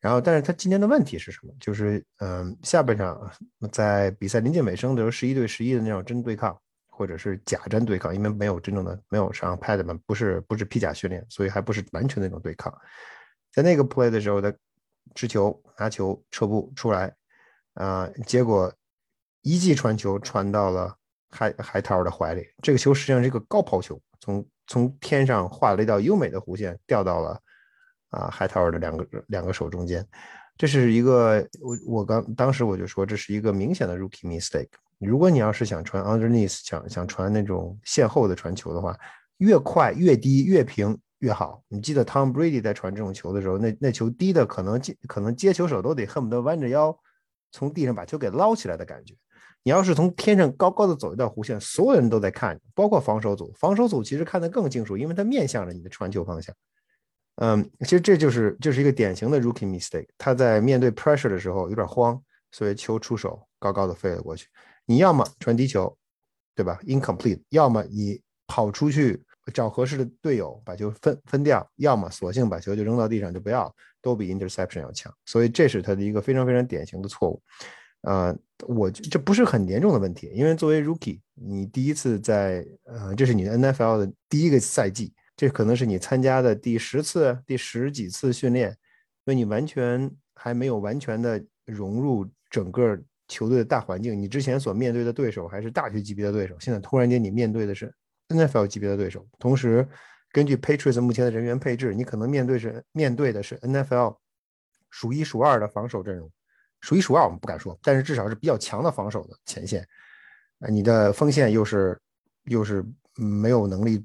[0.00, 1.52] 然后，但是他今天的问题是什么？
[1.60, 3.30] 就是嗯，下半场
[3.70, 6.58] 在比赛临近尾声的时候，十一对十一的那种真对抗。
[7.00, 12.70] 或者是假真对抗，因为没有真正的没有上 pad 嘛，不是不是披甲训练，所以还不是完全那种对抗。
[13.50, 14.52] 在那个 play 的时候，他
[15.14, 17.10] 持球拿球撤步出来，
[17.72, 18.70] 啊，结果
[19.40, 20.94] 一记传球传到了
[21.30, 22.46] 海海涛的怀里。
[22.62, 27.40] 这个球实际上是一个高抛球，从从天上画了一道优美的弧线，掉到了
[28.10, 30.06] 啊海涛的两个两个手中间。
[30.58, 34.68] 这是一个我我刚当时我就说这是一个明显的 rookie mistake。
[35.06, 38.98] 如果你要是想传 underneath，想想传那种线后的传球的话，
[39.38, 41.62] 越快越低越平越好。
[41.68, 46.96] 你记得 Tom Brady 在传这种球的时候，那那球低的可能接可能接球手都得恨不得弯着腰
[47.50, 49.14] 从地上把球给捞起来的感觉。
[49.62, 56.54] 你要是从天上高高的走一道弧线，所有人都在看，包括防守组，防守组其实看得更清楚，因为它面向着你的传球方向。
[57.36, 60.06] 嗯，其实这就是就是一个典型的 rookie mistake。
[60.18, 62.18] 他在面对 pressure 的时候有点慌，
[62.52, 64.46] 所以球出手高高的飞了过去。
[64.90, 65.96] 你要么传低球，
[66.52, 69.22] 对吧？incomplete，要么你跑出去
[69.54, 73.72] 找合适的队友把球分分掉，要么索性把球就扔到地上就不要，
[74.02, 75.14] 都比 interception 要强。
[75.24, 77.40] 所以这是他的一个非常非常典型的错误。
[78.00, 88.76] 呃，我这不是很严重的问题，因为作为 rookie，你第一次在呃，这是你的 NFL 的第一个赛季，这可能是你参加的第十次、第十几次训练，
[89.24, 93.00] 所以你完全还没有完全的融入整个。
[93.30, 97.94] 球队的大环境，你之前所面对的对手还是大学级别的对手，现在突然间你面对的是
[98.28, 99.88] NFL 级别的对手，同时
[100.32, 104.16] 根据 Patriots 目前的人员配置，你可能面对是面对的是 NFL
[104.90, 106.28] 数一数二的防守阵容，
[106.80, 109.86] 数一数二我们不敢说，但是至少是比较强的防守的前线，
[110.58, 111.96] 啊，你的锋线又是
[112.46, 114.04] 又是没有能力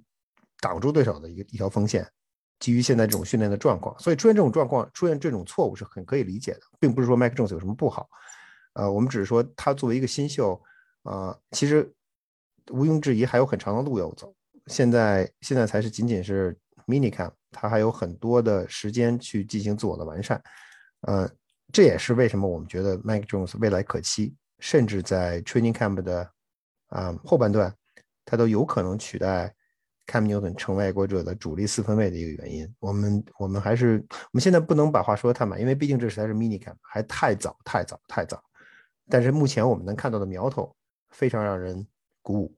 [0.59, 2.07] 挡住对手的一一条锋线，
[2.59, 8.07] 基于现在这种训练的状况，所以出现这种状况，出现这种错误是很可以理解的，并不是说 Mike Jones 有什么不好。
[8.75, 10.61] 呃，我们只是说他作为一个新秀，
[11.03, 11.91] 呃，其实
[12.71, 14.33] 毋庸置疑还有很长的路要走。
[14.67, 16.57] 现在现在才是仅仅是
[16.87, 20.41] mini camp，他还有很多的时间去进行自我的完善。
[21.01, 21.29] 呃，
[21.71, 26.29] 这也是为什么我们觉得 Mike Jones 未来可期，甚至在 training camp 的
[26.87, 27.73] 啊后半段，
[28.25, 29.53] 他都有可能取代
[30.07, 32.75] Cam Newton 成为爱国者的主力四分卫的一个原因。
[32.79, 38.43] 我们我们还是我们现在不能把话说的太满，因为毕竟这才是 mini camp，还太早太早太早。
[39.09, 40.75] 但是目前我们能看到的苗头
[41.09, 41.87] 非常让人
[42.21, 42.55] 鼓舞。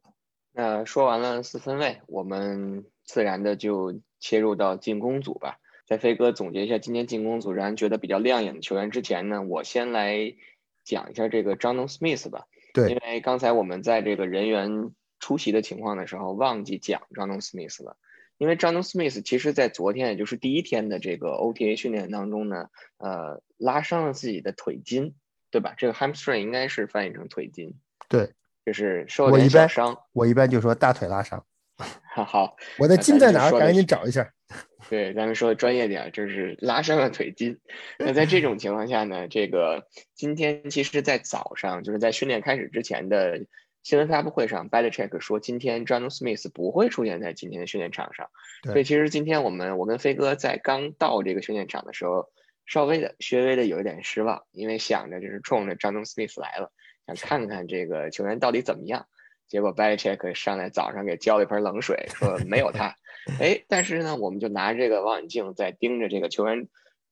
[0.53, 5.59] 那说完了四分卫，我们自然的就切入到进攻组吧。
[5.85, 10.35] 在飞哥总结一下今天进攻组让人觉得比较亮眼的球员之前呢，我先来
[10.83, 12.45] 讲一下这个 j o n Smith 吧。
[12.73, 17.97] 对，因为刚才我们在这个人员出席的情况的时候忘记讲 j o n Smith 了。
[18.37, 25.15] 因为 j o n Smith 其实在昨天，也就是第一天的这个 OTA 训练当中呢，呃，拉伤了自己的腿筋。
[25.49, 25.73] 对吧？
[25.77, 27.73] 这个 hamstring 应该是翻译成腿筋。
[28.09, 28.33] 对，
[28.65, 29.97] 就是受了点小伤。
[30.13, 31.43] 我一般就说大腿拉伤。
[32.13, 33.51] 好，我的筋在哪？
[33.51, 34.31] 赶紧找一下。
[34.89, 37.59] 对，咱们说的专业点，就是拉伤了腿筋。
[37.99, 43.45] 那在这种情况下呢，这个今天其实，在早上就是在训练开始之前的
[43.83, 48.27] 新闻发布会上 b a l i c h e c k 说，今天 John Smith 不会出现在今天的训练场上。
[48.63, 52.29] 所以其实今天我们我跟飞哥在刚到这个训练场的时候。
[52.67, 56.71] 稍微的、稍微的有一点失望，因为想着就是冲着张东 Smith 来了，
[57.07, 59.07] 想看看这个球员到底怎么样。
[59.47, 62.97] 结果 b a l i c h e c k 上来早上给浇了一盆冷水，说没有他。
[63.39, 66.67] 哎，但是呢，我们就拿这个望远镜在盯着这个球员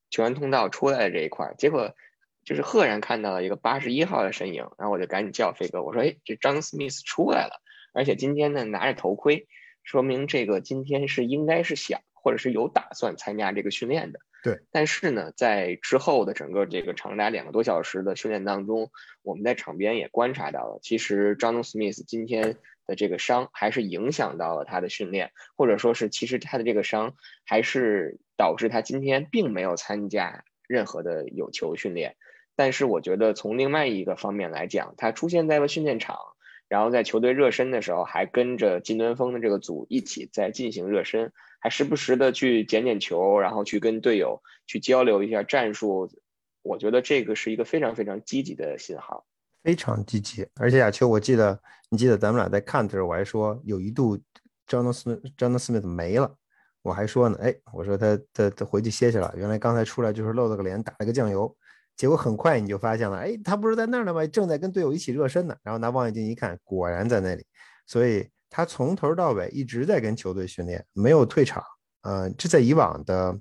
[0.09, 1.95] 球员通道出来的这一块，结果
[2.43, 7.61] 就是赫然看到了一个八十一号的身影，然后我就赶紧叫飞哥，我说：“哎，这张 Smith 出来了，
[7.93, 9.47] 而且今天呢拿着头盔，
[9.83, 18.91] 说明这个今天是应该是想或者是有打算参加这个训练的。”对，但是呢，在之后的整个这个长达两个多小时的训练当中，
[19.23, 22.55] 我们在场边也观察到了，其实张东斯密斯今天
[22.85, 32.15] 的这个伤还是影响到了他的训练，或者说是其实他的这个伤还是导致他今天并没有参加任何的有球训练。
[32.55, 36.19] 但是我觉得从另外一个方面来讲，他出现在了训练场。
[36.67, 41.31] 然后在球队热身的时候，还跟着金端峰的这个组一起在进行热身，
[41.65, 46.07] 还时不时的去捡捡球，然后去跟队友去交流一下战术。
[46.61, 49.25] 我觉得这个是一个非常非常积极的信号，
[49.63, 50.47] 非常积极。
[50.59, 54.15] 而且亚秋，我记得你记得咱们俩在看的时候，我还说有一度
[54.67, 56.31] 张德斯张德斯密斯没了，
[56.83, 61.51] 我还说呢，哎，我说他他他回去歇歇了，原来刚才出来就是露了个脸，打了个酱油，
[61.97, 64.23] 结果很快你就发现了，哎，他不是在那儿呢吗？
[64.27, 65.57] 正在跟队友一起热身呢。
[65.63, 67.43] 然后拿望远镜一看，果然在那里。
[67.87, 71.63] 所以他从头到尾一直在跟球队训练，没有退场。
[72.01, 73.37] 呃，这在以往的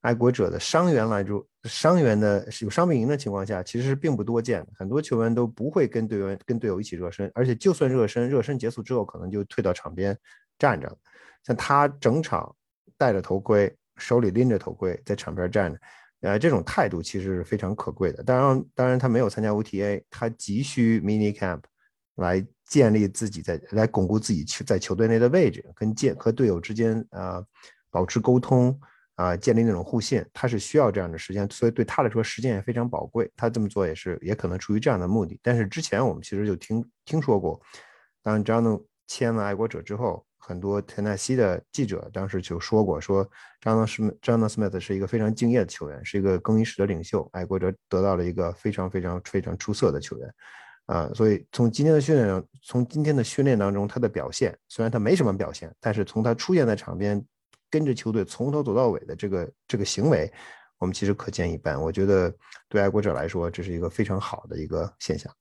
[0.00, 4.68] 爱国者的伤员来说，伤员的有伤病营的情况下，其实是并不多见的。
[4.78, 10.16] 很多球员都不会跟队员跟队友一起热身，而且就算热身，热身结束之后，可能就退到场边
[10.58, 10.96] 站着。
[11.44, 12.54] 像他整场。
[12.98, 15.78] 戴着头盔，手里拎着头盔，在场边站着，
[16.22, 18.22] 呃，这种态度其实是非常可贵的。
[18.22, 21.60] 当然，当然他没有参加 OTA，他急需 mini camp
[22.14, 27.42] 来建立自己在，来巩固自己球在球队内的位置，跟建和队友之间啊
[27.90, 28.78] 保持沟通
[29.14, 33.30] 啊，建立那种互信，他是需要这样的时间，所以对他来说时间也非常宝贵。
[33.36, 35.38] 他这么做也是也可能出于这样的目的。
[35.42, 37.60] 但是之前我们其实就听听说过，
[38.22, 40.24] 当 John 签了爱国者之后。
[40.38, 43.28] 很多田纳西的记者当时就说过，说
[43.60, 50.34] 张纳斯张纳斯密特是一个非常敬业的球员，是一个更衣室的领袖，爱国者得到了一个非常非常非常出色的球员，
[50.86, 57.24] 啊，所以从今天的训练，从今天的训练当中，他的表现虽然他没什么表现，但是从他出现在场边，
[57.70, 60.32] 跟着球队从头走到尾的这个这个行为，
[60.78, 61.80] 我们其实可见一斑。
[61.80, 62.34] 我觉得
[62.68, 65.32] 对爱国者来说，这是一个非常好的一个现象。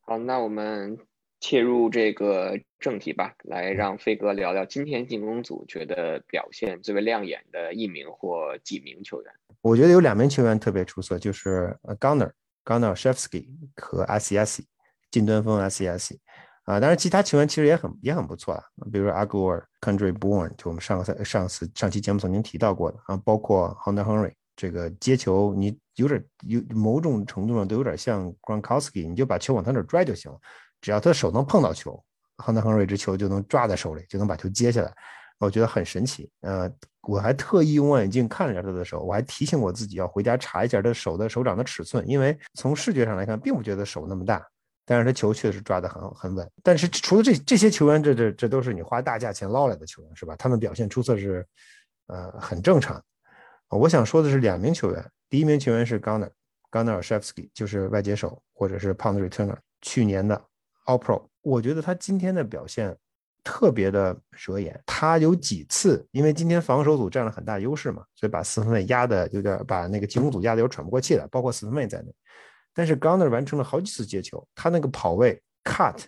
[0.00, 0.98] 好，那我们。
[1.40, 9.32] 切入这个正题吧，来让飞哥聊聊今天进攻组觉得表现最为亮眼的一名或几名球员。
[9.60, 12.32] 我觉得有两名球员特别出色，就是呃 Gunner、
[12.64, 14.64] Gunner s h e f s k y 和 s i s
[15.10, 16.18] 近端锋 s i s
[16.64, 30.38] 啊，当然其他球员其实也很也很不错啊，比如说 Aguar、Country Born，就我们上个赛上次上期节目曾经提到过的啊，包括 Hunter Henry 这个接球你有点有某种程度上都有点像 Gronkowski，你就把球往他那拽就行了。
[30.80, 32.02] 只要他手能碰到球，
[32.36, 34.92] 亨德亨瑞这球就能抓在手里，就能把球接下来。
[35.38, 36.30] 我觉得很神奇。
[36.42, 36.70] 呃，
[37.02, 44.44] 我还特意用望远镜看了一下他的手，我还提醒我自己要回家查一下他手的手掌的尺寸，因为从视觉上来看，并不觉得手那么大，
[44.88, 46.50] 但是他球确实抓得很很稳。
[46.62, 50.34] 但是除了这这些球员，这这这都是你花大价钱捞来的球员，是吧？
[50.36, 51.46] 他们表现出色是，
[52.06, 53.02] 呃，很正常。
[53.68, 56.30] 我想说的是两名球员，第一名球员是 Gunner
[56.70, 60.42] Gunner Shevsky，就是外接手或者是 Pound Returner，去年的。
[60.86, 62.96] All Pro，我觉得他今天的表现
[63.44, 64.80] 特别的惹眼。
[64.86, 72.14] 他有几次，因为今天防守组占了很大优势嘛，所以把四分卫压的有点，把那个进攻组压的有喘不过气来，包括四分卫在内。
[72.78, 76.04] 但是 Gunner 完成了好几次接球，他那个跑位 cut，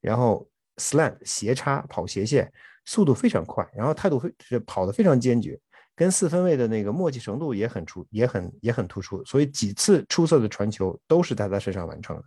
[0.00, 2.48] 然后 slant 斜插跑斜线，
[2.84, 5.58] 速度非常快，然后态度非是跑得非常坚决，
[5.96, 9.24] 跟四分卫的那个默契程度也很出，也很也很突出。
[9.24, 12.22] 所以几次出色的传球都是在他身上完成的，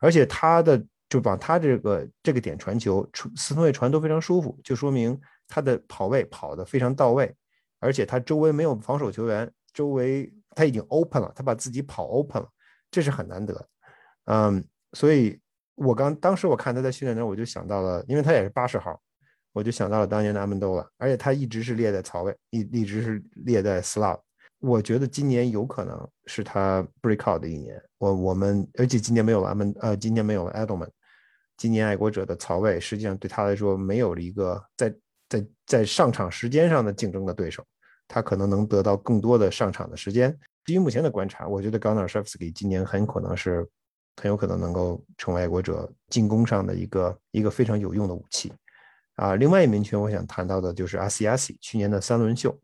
[0.00, 0.82] 而且他的。
[1.06, 7.32] 就把他这个这个点传球，传四分卫传都非常舒服，就说明他的跑位跑得非常到位，
[7.78, 12.48] 而且他周围没有防守球员，周围他已经 open 了，他把自己跑 open 了，
[12.94, 13.68] 这是很难得。
[14.26, 15.36] 嗯，所以
[15.74, 19.02] 我刚当时我看他在训练中，我就想到了，因为他也是八十号，
[19.52, 24.20] 我就想到了当年的阿门多了，而且他一直是列在槽位，一一直是列在 slot。
[24.60, 27.82] 我觉得今年有可能是他 break out 的一年。
[27.98, 30.88] 我我们而且今年没有了阿门，呃，今年没有了 Edelman。
[31.56, 34.94] 今年爱国者的曹位实际上对他来说没有了一个在
[35.28, 37.66] 在在上场时间上的竞争的对手，
[38.06, 40.38] 他可能能得到更多的上场的时间。
[40.64, 43.68] 基于目前的观察，我觉得 Gunnar Shevsky 今年很可能是
[44.16, 48.52] 很有可能能够成为爱国者进攻上的一个一个非常有用的武器。
[49.16, 52.58] 啊，另外一名球员我想谈到的就是 Asiasi，，去年的三轮秀。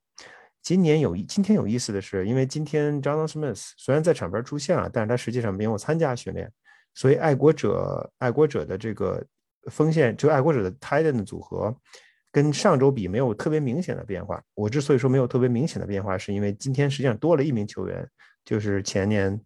[0.62, 6.52] 今年有今天有意思的是，因为今天 Jonathan Smith 虽然在场边出现了，但是他实际上没有参加训练。
[6.92, 9.24] 所以，爱国者爱国者的这个
[9.70, 11.74] 锋线，就爱国者的 Titan 的组合，
[12.32, 14.42] 跟上周比没有特别明显的变化。
[14.54, 18.08] 我之所以说没有特别明显的变化，是因为今天实际上多了一名球员，
[18.44, 19.40] 就是前年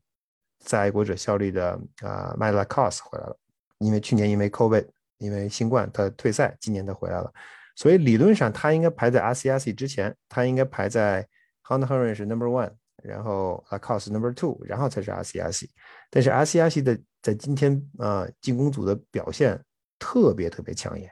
[0.61, 1.71] 在爱国者效力的
[2.03, 3.37] 啊 m y l a c o s 回来了。
[3.79, 4.87] 因为去年因为 COVID，
[5.19, 7.33] 因为新冠他退赛，今年他回来了。
[7.77, 11.27] 所以理论上他应该排在 RCRC 之前，他应该排在
[11.65, 15.69] Hunter Henry 是 Number One，然后 l a c o s Number Two，然后才是 RCRC。
[16.09, 19.61] 但是 RCRC 的在今天啊，进攻组的表现
[19.99, 21.11] 特别特别抢眼。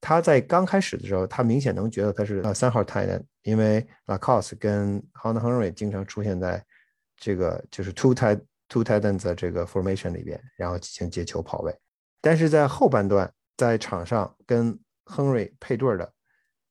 [0.00, 6.64] 他在刚开始的时候，他明显能觉得他是呃三号 Titan，因为 Lacoste 跟 HON Henry 经常出现在
[7.16, 11.76] 这个就是 two tit two titans 的这个 formation 里边，然后进行接球跑位。
[12.20, 16.12] 但是在后半段，在场上跟 Henry 配对的，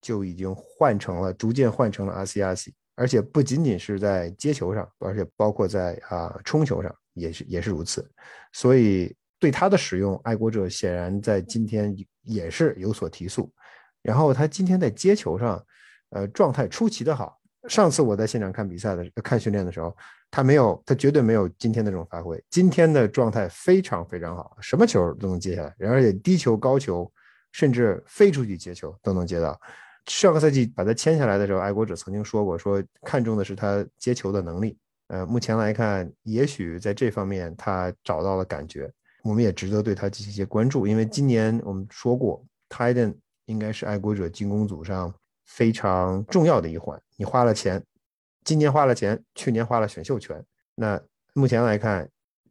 [0.01, 6.95] 就已经换成了逐渐换成了 RCRC，而且不仅仅是在接球上，而且包括在啊冲球上。
[7.15, 8.05] 也是也是如此，
[8.51, 9.15] 所以
[9.45, 13.53] 对他的使用，爱国者显然在今天也是有所提速。
[14.01, 15.63] 然后他今天在接球上，
[16.09, 17.39] 呃，状态出奇的好。
[17.67, 19.95] 上次我在现场看比赛的看训练的时候，
[20.31, 22.43] 他没有，他绝对没有今天的这种发挥。
[22.49, 27.07] 今天的状态非常非常好，什么球都能接下来，而且低球、高球，
[27.51, 29.55] 甚至飞出去接球都能接到。
[30.07, 34.75] 上个赛季把他签下来的时候，爱国者曾经说过，说看中的是他接球的能力。
[35.09, 38.91] 呃，目前来看，也许在这方面他找到了感觉，
[39.25, 40.87] 我们也值得对他进行一些关注。
[40.87, 43.13] 因为今年我们说过，Titan
[43.47, 45.13] 应该是爱国者进攻组上。
[45.47, 47.79] 非常重要的一环，你花了钱，
[48.43, 50.43] 今年花了钱，去年花了选秀权。
[50.73, 50.99] 那
[51.35, 52.09] 目前来看，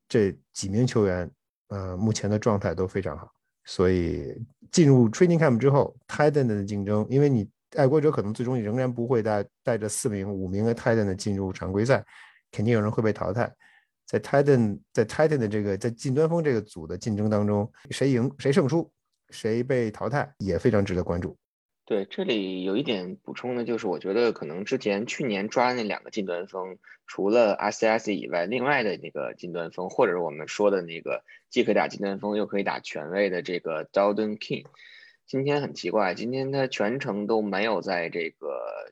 [0.09, 1.29] 这几名球员，
[1.70, 3.29] 呃，目前的状态都非常好。
[3.64, 12.07] 所以进入 training camp 之后，Titan 的竞争，因为你爱国者可能最终仍然不会带带着四名、五名的 Titan 的进入常规赛，
[12.53, 13.53] 肯定有人会被淘汰。
[14.07, 18.91] 在 Titan 在 Titan 的这个在近端锋这个组的竞争当中，谁赢谁胜出，
[19.31, 21.37] 谁被淘汰也非常值得关注。
[21.87, 34.65] 对，这里有一点补充的，就是我觉得可能之前去年抓那两个近端锋，除了 RCS 以外，另外的那个近端锋，或者是我们说的那个既可以打近端锋又可以打全位的这个 Dalton King，
[35.27, 38.91] 今天很奇怪，今天他全程都没有在这个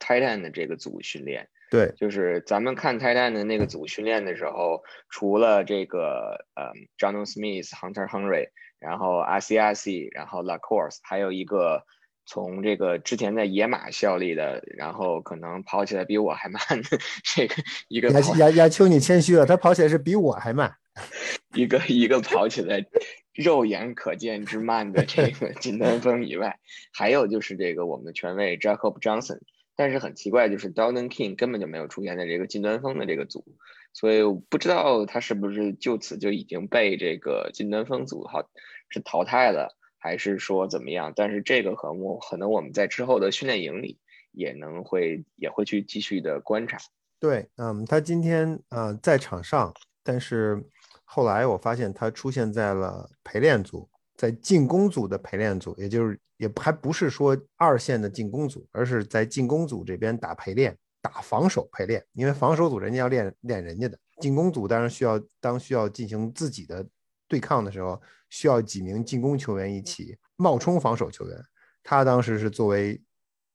[0.00, 1.48] Titan 的这个组训练。
[1.72, 11.84] 对，就是咱们看 Titan 的那个组训练的时候，除了这个呃 John Smith、Hunter Henry，然后 RCS，然后 Lacourse，还有一个。
[12.24, 17.56] 从这个之前在野马效力的，然后可能跑起来比我还慢的这个
[17.88, 20.72] 一个亚亚亚秋，你谦虚了，他跑起来是比我还慢，
[21.52, 22.86] 一个一个跑起来
[23.34, 26.60] 肉眼可见之慢的这个 金丹峰以外，
[26.92, 29.40] 还有就是这个我们的权威 Jacob Johnson，
[29.76, 33.44] 但是很奇怪，就是 Dalton King 根本就没有出现在这个近端峰的这个组，
[33.92, 38.48] 所以我不知道他是不是就此就已经被这个近端峰组好
[38.88, 39.76] 是淘汰了。
[40.04, 41.12] 还是说怎么样？
[41.14, 44.00] 但是这个和我可能我们在之后的训练营里
[44.32, 46.76] 也能会也会去继续的观察。
[47.20, 50.60] 对，嗯，他今天呃在场上，但是
[51.04, 62.04] 后来我发现他出现在了陪练组，在进攻组的陪练组，也就是也还不是说二线的进攻组，而是在进攻组这边打陪练，打防守陪练。
[62.12, 66.86] 因为防守组人家要练练人家的，进攻组当然需要当需要进行自己的
[67.28, 68.00] 对抗的时候。
[68.32, 71.38] 需要几名进攻球员一起冒充防守球员，
[71.82, 72.98] 他当时是作为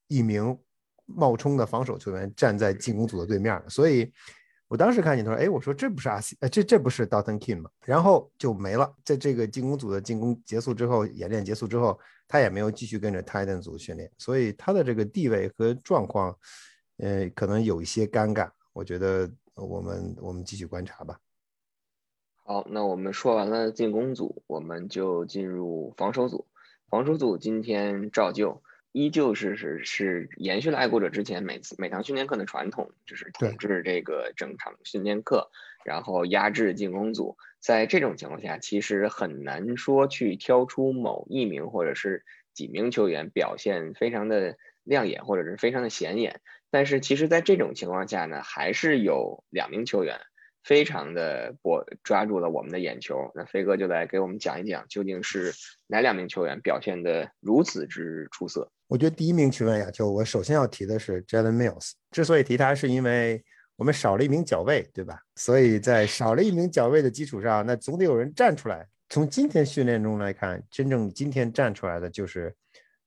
[0.08, 0.56] 一名
[1.08, 4.14] 冒充的防守球员站在进攻组的对面，所以
[4.68, 8.96] 我当时看见他说：“哎，我说这不是阿西，呃，这这不是 Dalton King 吗？”然后就没了。
[9.04, 16.38] 在这个进攻组的进攻结束之后，演练结束之后，他也没有继续跟着 Titan 组训练，所以他的这个地位和状况，
[16.98, 18.50] 呃，可能有一些尴尬。
[18.74, 21.20] 我觉得我们我们继续观察吧。
[22.44, 26.46] 好，那我们说完了进攻组，我们就进入防守组。
[26.90, 28.62] 防守组今天照旧，
[28.92, 35.50] 依旧是是是延续了爱国者之前每次每堂训练课的传统，就是统治这个整场训练课，
[35.84, 37.38] 然后压制进攻组。
[37.68, 44.56] 在这种情况下，其实很难说去挑出某一名或者是几名球员表现非常的
[44.86, 46.40] 亮眼，或者是非常的显眼。
[46.72, 50.18] 但是其实，在这种情况下呢，还是有两名球员。
[50.64, 55.54] 非常的博抓住了我们的眼球，那飞哥就来给我们讲一讲，究竟是
[55.88, 58.70] 哪两名球员表现的如此之出色？
[58.88, 61.92] 我觉得第一名球员呀，就我首先要提的是 Jalen Mills。
[62.12, 63.44] 之所以提他，是因为
[63.78, 65.22] 我们少了一名脚位，对吧？
[65.36, 68.86] 所以在少了一名脚位的基础上，那总得有人站出来。
[69.08, 72.54] 从今天训练中来看，真正今天站出来的就是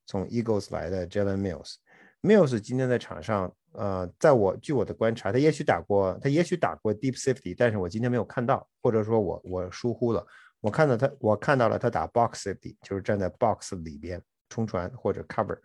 [0.07, 1.75] 从 Eagles 来的 Jalen Mills。
[2.23, 3.55] Mills 今天在场上。
[3.73, 10.27] 呃，在我据我的观察，他也许打过，他也许打过 deep safety，但是我今天没有看到，或者说我我疏忽了。
[10.61, 15.57] 我看到他，我看到了他打 box safety，就是站在 box 里边冲传或者 cover。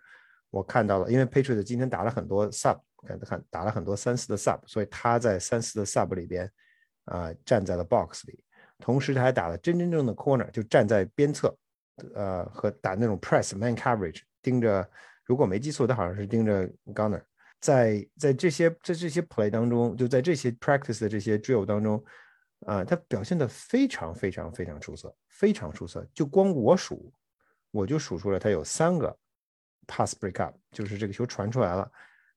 [0.55, 6.49] 我看到了，因为 Patriot 今天打了很多 sub，看看打了很多三四的 sub，所以他在三四的 sub 里边
[7.03, 8.41] 啊站在了 box 里，
[8.79, 11.53] 同时他还打了真真正的 corner，就站在边侧，
[12.13, 14.89] 呃和打那种 press man coverage，盯着，
[15.25, 17.21] 如果没记错，他好像是盯着 gunner。
[17.59, 22.01] 在在这些在这些 play 当中，就在这些 practice 的这些 drill 当中，
[22.65, 26.07] 啊，他表现的非常非常非常出色，非常出色。
[26.13, 27.11] 就光我数，
[27.71, 29.17] 我就数出了他有三个
[29.87, 31.89] pass break up，就是这个球传出来了，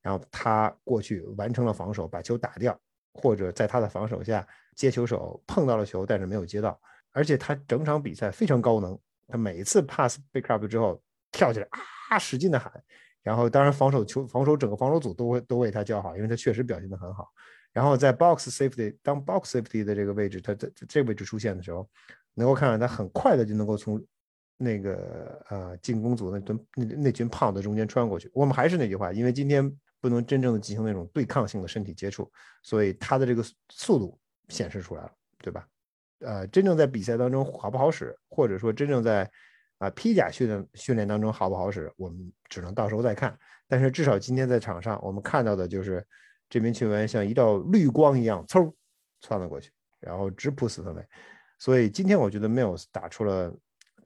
[0.03, 2.79] 然后他过去完成了防守，把球打掉，
[3.15, 6.81] 或者在他的防守下接球手碰到了球，但是没有接到。
[7.13, 11.67] 而且他整场比赛非常高能，他每一次 pass break up 之后跳起来
[12.11, 12.73] 啊，使劲的喊。
[13.21, 17.29] 然后，当然，防守球防守整个防守组都会都为他叫好，因为他确实表现的很好。
[17.73, 21.87] 然后在 box safety 当 box safety 的这个位置，他在这位置出现的时候，
[22.33, 24.03] 能够看到他很快的就能够从
[24.59, 28.31] 那个呃进攻组那群那那群胖子中间穿过去。
[28.35, 32.31] 我们还是那句话，因为今天不能真正的进行那种对抗性的身体接触，
[32.63, 35.67] 所以他的这个速度显示出来了，对吧？
[36.21, 39.31] 呃，真正在比赛当中好不好使，或者说真正在
[39.79, 43.39] 啊披甲训练训练当中好不好使，我们只能到时候再看。
[43.69, 46.05] 但是至少今天在场上，我们看到的就是
[46.49, 48.73] 这名球员像一道绿光一样，嗖
[49.21, 51.05] 窜了过去，然后直扑四分卫。
[51.59, 53.55] 所以今天我觉得 Mills 打出了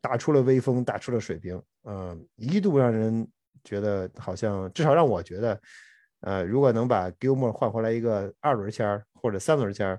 [0.03, 3.27] 打出了威风，打出了水平，嗯，一度让人
[3.65, 5.59] 觉得好像至少让我觉得，
[6.21, 9.99] 呃，如果能把 Gilmore 换回来一个二轮签儿或者三轮签儿。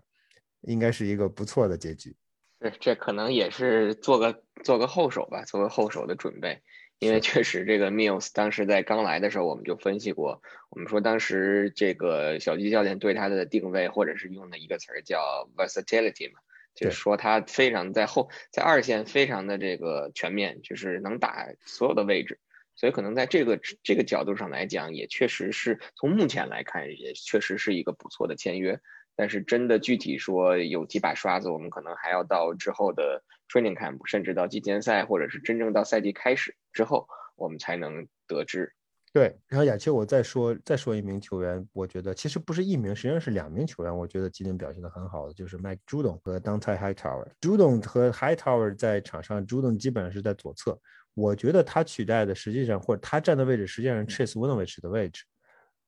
[0.66, 2.16] 应该是一个不错的结局，
[2.58, 6.62] 对，这可能也是做个做个后手吧，做个后手的准备，
[7.00, 15.20] 因为确实这个 Mills 当时在刚来的时候，我们就分析过，我们说当时这个小吉教练对他的定位，或者是用的一个词儿叫
[15.58, 16.40] versatility 嘛，
[16.76, 22.40] 就是说他非常在后在二线非常的这个全面，就是能打所有的位置，
[22.76, 28.80] 所以可能在这个这个角度上来讲，也确实是从目前来看，也确实是一个不错的签约。
[29.16, 38.74] 但是真的具体说有几把刷子，我们可能还要到之后的 training camp，甚至到季前赛，或者是真正到赛季开始之后，我们才能得知。
[39.14, 47.28] 对，然后亚秋，我再说再说一名球员，我觉得其实不是一名，实际上是两名球员，我觉得今天表现的很好的，就是 Mike Judon 和 Dante Hightower。
[47.40, 50.76] Judon 和 Hightower 在场上，Judon 基本上是在左侧，
[51.14, 55.24] 我觉得他取代的实际上或者他站的位置实际上是 Chase Winovich 的位置。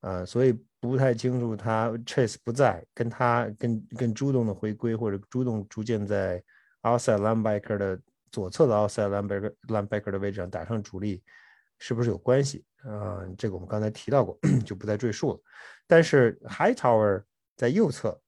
[0.01, 6.39] 呃，所以不太清楚他 Chase 不在，跟他跟跟朱栋的回归，或者朱栋逐渐在
[6.83, 7.99] outside linebacker 的
[8.31, 11.23] 左侧的 outside linebacker linebacker 的位置上打上主力，
[11.79, 12.63] 是不是有关系？
[12.85, 15.39] 啊，这个我们刚才提到过，就不再赘述了。
[15.87, 17.23] 但是 Hightower
[17.55, 18.19] 在右侧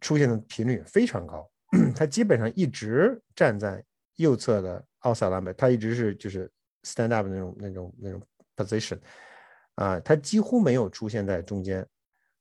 [0.00, 1.48] 出现的频率非常高，
[1.94, 3.84] 它基本上一直站在
[4.16, 6.50] 右侧的 outside linebacker，他一直是就是
[6.82, 8.22] stand up 那种那种那种
[8.56, 8.98] position。
[9.76, 11.86] 啊，它几乎没有出现在中间，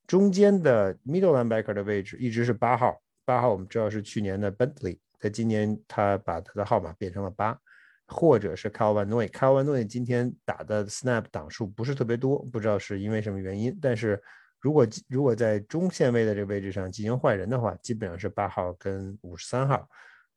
[0.07, 2.99] 中间的 middle linebacker 的位置一直是八号。
[3.25, 7.59] 八号我们知道是去年的 Bentley，在今年他把他的号码变成了八，
[8.07, 9.27] 或者是 Calvin Noy。
[9.29, 13.77] Calvin Noy 今天打的 snap 档数不是特别多，不知道是因为什么原因。
[13.81, 14.21] 但是
[14.59, 19.87] 如果如果在中线位的这个位置上进行换人的话，基本上是八号跟五十三号，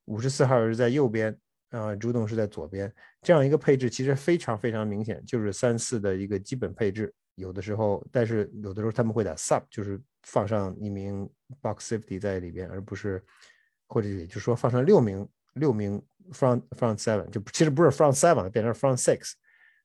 [0.05, 1.37] 五十四号是在右边。
[1.71, 2.93] 啊，朱栋是在左边，
[3.23, 7.15] 这样一个配置其实非常非常明显，就是三四的一个基本配置。
[7.37, 11.31] 有的时候，但是有的时候他们会打 sub，就是放上一名
[11.63, 13.23] box safety 在里边，而不是，
[13.87, 16.03] 或者也就是说放上六名六名
[16.33, 19.33] front front seven，就其实不是 front seven，变成 front six，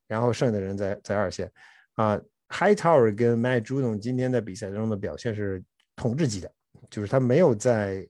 [0.08, 1.52] 然后剩下的人在在二线。
[1.94, 2.20] 啊
[2.50, 5.64] ，High Tower 跟 Matt 主动今天在比赛中的表现是
[5.96, 6.52] 统治级的，
[6.90, 8.08] 就是他没有在。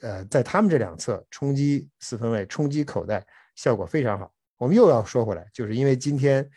[0.00, 3.24] 呃，在他们这两侧冲击四分卫、冲击口袋
[3.54, 4.34] 效果非常好。
[4.56, 6.50] 我们又要说回来，就是因为今天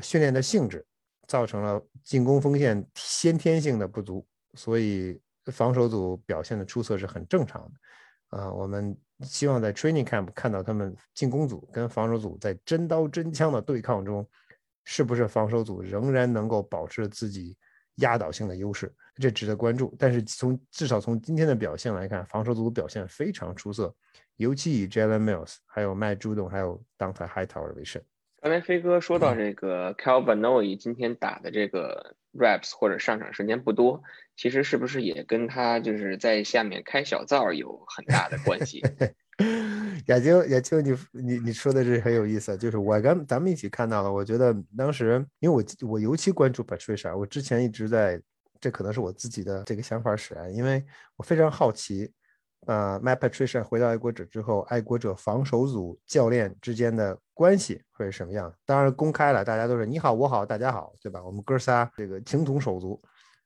[0.00, 0.82] 训练的性质
[1.26, 5.20] 造成了进攻锋线先天性的不足，所以
[5.52, 8.38] 防守组表现的出色是很正常的。
[8.38, 14.26] 啊，我们希望在 training camp 看到他们进攻组跟防守组在真刀真枪的对抗中，
[14.84, 17.56] 是不是防守组仍然能够保持自己
[17.96, 18.94] 压倒性的优势。
[19.16, 23.92] 这值得关注，但是从至少从今天的表现来看，防守组表现非常出色，
[24.36, 28.00] 尤其以 Jalen Mills 还有麦朱栋还有 Dante Hightower 为甚。
[28.40, 34.02] 刚才飞哥说到这个 Calvin Noy 今天打的这个 Raps 或者上场时间不多，
[34.36, 38.80] 其实是不是也跟他就是在下面开小灶有很大的关系？
[40.06, 48.20] 亚青，亚青，你你你说的是很有意思，就是我跟咱们一起看到了，我觉得当时因为我我尤其关注 Patricia，我之前一直在。
[48.60, 50.84] 这可能是我自己的这个想法使然，因为
[51.14, 52.10] 我非常好奇，
[52.68, 58.54] 呃，Matt Patricia 回到爱国者之后，爱国者防守组教练之间的关系会是什么样？
[58.66, 61.24] 当然公开了，大家都是你好我好大家好，对吧？
[61.24, 63.00] 我们哥仨这个情同手足，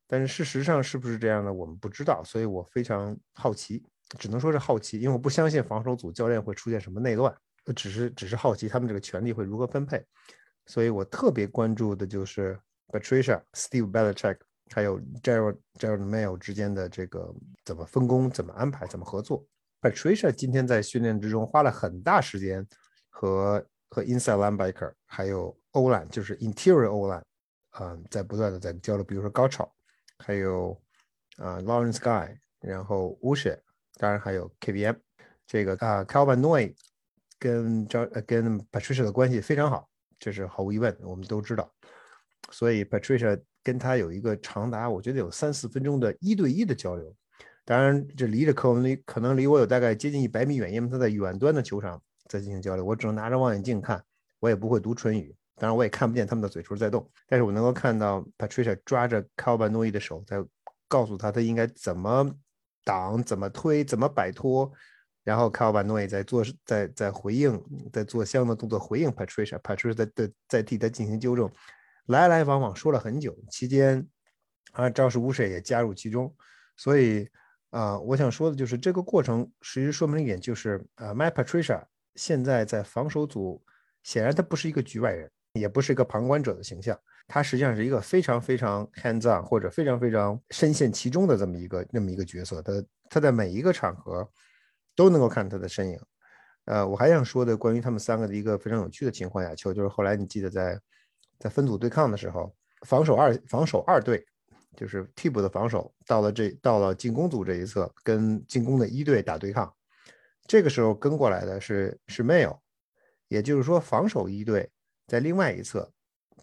[0.08, 3.84] 但是事实上是不是这样的，我们不知道，所以我非常好奇，
[4.18, 7.32] 只能说是好奇，因为我不相信防守组教练会出现什么内乱，
[7.76, 10.04] 只是只是好奇他们这个权利会如何分配，
[10.66, 12.58] 所以我特别关注的就是
[12.88, 14.38] Patricia Steve Belichick。
[14.72, 19.44] 还有 Gerald Gerald Mail 之间的这个怎么分工、怎么安排、怎么合作
[19.80, 22.66] ？Patricia 今天在训练之中花了很大时间
[23.10, 27.22] 和和 Inside Linebacker 还有 Olan，就是 Interior O line，
[27.80, 29.70] 嗯，在不断的在交流，比如说高潮，
[30.18, 30.80] 还有
[31.36, 33.58] 啊 Lawrence Guy，然后 w u s h
[33.98, 34.96] 当然还有 KVM，
[35.46, 36.74] 这个啊 Calvin Noy
[37.38, 41.70] 跟 J 跟 Patricia 的关系非常好，这是毫无疑问，我们都知道，
[42.50, 43.40] 所以 Patricia。
[43.64, 47.14] 跟他有一个长达我觉得有三四分钟的一对一的交流，
[47.64, 54.02] 当然这离着可能离可能离我有大概接近一百米远，因为他在远端的球场在进行交流，我只能拿着望远镜看，
[54.40, 60.44] 我也不会读唇语，当然我也看不见他们的嘴唇在动，但是我能够看到 Patricia 抓着 c a l v a n o 的手，在
[60.88, 62.28] 告诉他他应该怎么
[62.84, 64.68] 挡、怎么推、怎么摆脱，
[65.22, 67.62] 然后 c a l v a n o 在做在在回应，
[67.92, 71.48] 在做相应的动作回应 Patricia，Patricia 在在在替他进行纠正，
[72.06, 74.06] 来来往往说了很久，期间
[74.72, 76.34] 啊赵氏巫师也加入其中，
[76.76, 77.28] 所以。
[77.72, 81.82] 啊，我想说的就是这个过程，实际说明一点，就是呃，My Patricia
[82.14, 83.64] 现在在防守组，
[84.02, 86.94] 显然他不是一个局外人，也不是一个旁观者的形象，
[87.26, 92.60] 他实际上是一个非常非常 hands on 或者非常非常深陷其中的这么一个那么一个角色。
[92.60, 92.72] 他
[93.08, 94.30] 他在每一个场合
[94.94, 95.98] 都能够看他的身影。
[96.66, 100.78] 呃，我还想说的关于他们三个的一个非常有趣的情况，亚秋就是后来你记得在
[101.42, 102.54] 在分组对抗的时候，
[102.86, 104.24] 防守二防守二队。
[104.74, 109.70] 就是替补的防守到了这到了进攻组这一侧，跟进攻的一队打对抗。
[110.46, 112.58] 这个时候跟过来的是是 Mail，
[113.28, 114.70] 也就是说防守一队
[115.06, 115.92] 在另外一侧，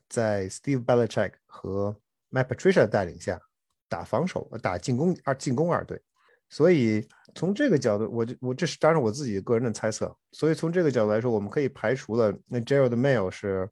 [0.07, 3.41] 在 Steve Belichick 和 Matt Patricia 带领下
[3.87, 5.99] 打防守打进攻二进攻二队。
[6.49, 10.15] 所以从这个角度，我就我这是当然我自己个人的猜测。
[10.33, 13.67] 所以从这个角度来说，我们可以排除了那 Gerald Mail 是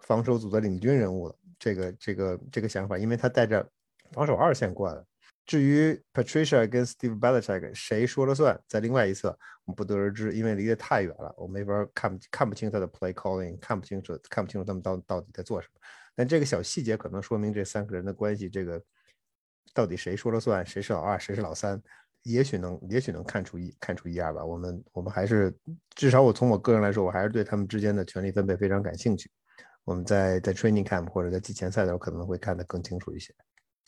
[0.00, 3.68] 防守组的领军人物了这个这个这个想法，因为他带着。
[4.12, 5.00] 防守二线过来，
[5.46, 9.28] 至于 Patricia 跟 Steve Belichick 谁说了算，在另外一侧
[9.64, 15.80] 我们不得而知，因为离得太远了，我没法看看不清他的 play calling，看不清楚看不清楚他们到到底在做什么。
[16.16, 18.82] 但这个小细节可能说明这三个人的关系，这个
[19.72, 21.80] 到底谁说了算，谁是老二，谁是老三，
[22.24, 24.44] 也许能也许能看出一看出一二吧。
[24.44, 25.56] 我们我们还是
[25.94, 29.30] 至少我从我个人来说，我还是对他们之间的权力分配非常感兴趣。
[29.90, 33.34] 我们在在 training camp 或者在季前赛的时候可能会看得更清楚一些。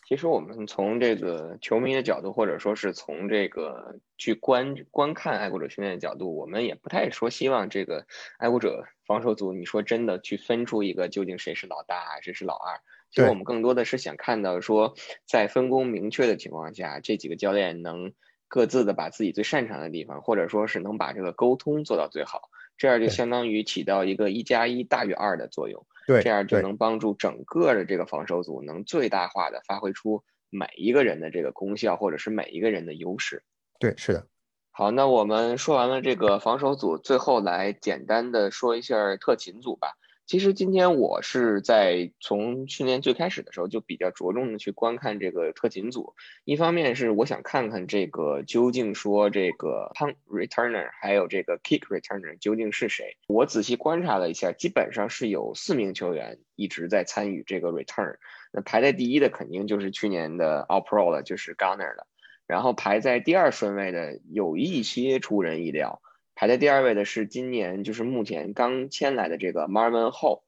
[0.05, 8.05] 其实我们从这个球迷的角度，或者说是从这个去观观看爱国者训练的角度，我们也不太说希望这个
[8.39, 12.81] 爱国者防守组，你说真的去分出一个究竟谁是老大，谁是老二。
[13.13, 14.93] 其实我们更多的是想看到说，
[15.25, 18.13] 在分工明确的情况下，这几个教练能
[18.49, 25.87] 各自的把自己最擅长的地方，或者说是能把这个沟通做到最好，这样就相当于起到一个一加一大于二的作用。
[26.07, 33.43] 对，这样就能帮助整个的这个防守组能最大化的发挥出每一个人的这个功效，或者是每一个人的优势。
[33.79, 34.27] 对，是的。
[34.71, 39.93] 好，那我们说完了这个防守组，最后来简单的说一下特勤组吧。
[40.25, 46.15] 其实今天我是在从训练最开始的时候就比较着重的去观看这个特勤组，
[46.45, 53.19] 一方面是我想看看这个究竟说这个 punt returner 还有这个 kick returner 究竟是谁。
[53.27, 58.17] 我仔细观察了一下，基本上是有四名球员一直在参与这个 return。
[58.53, 62.07] 那排在第一的肯定就是去年的 All Pro 了，就是 Gunner 了。
[62.47, 66.01] 然后排在第二顺位的有一些出人意料。
[66.43, 70.43] 排在第二位的是今年就是目前刚签来的这个 Marvin Hall，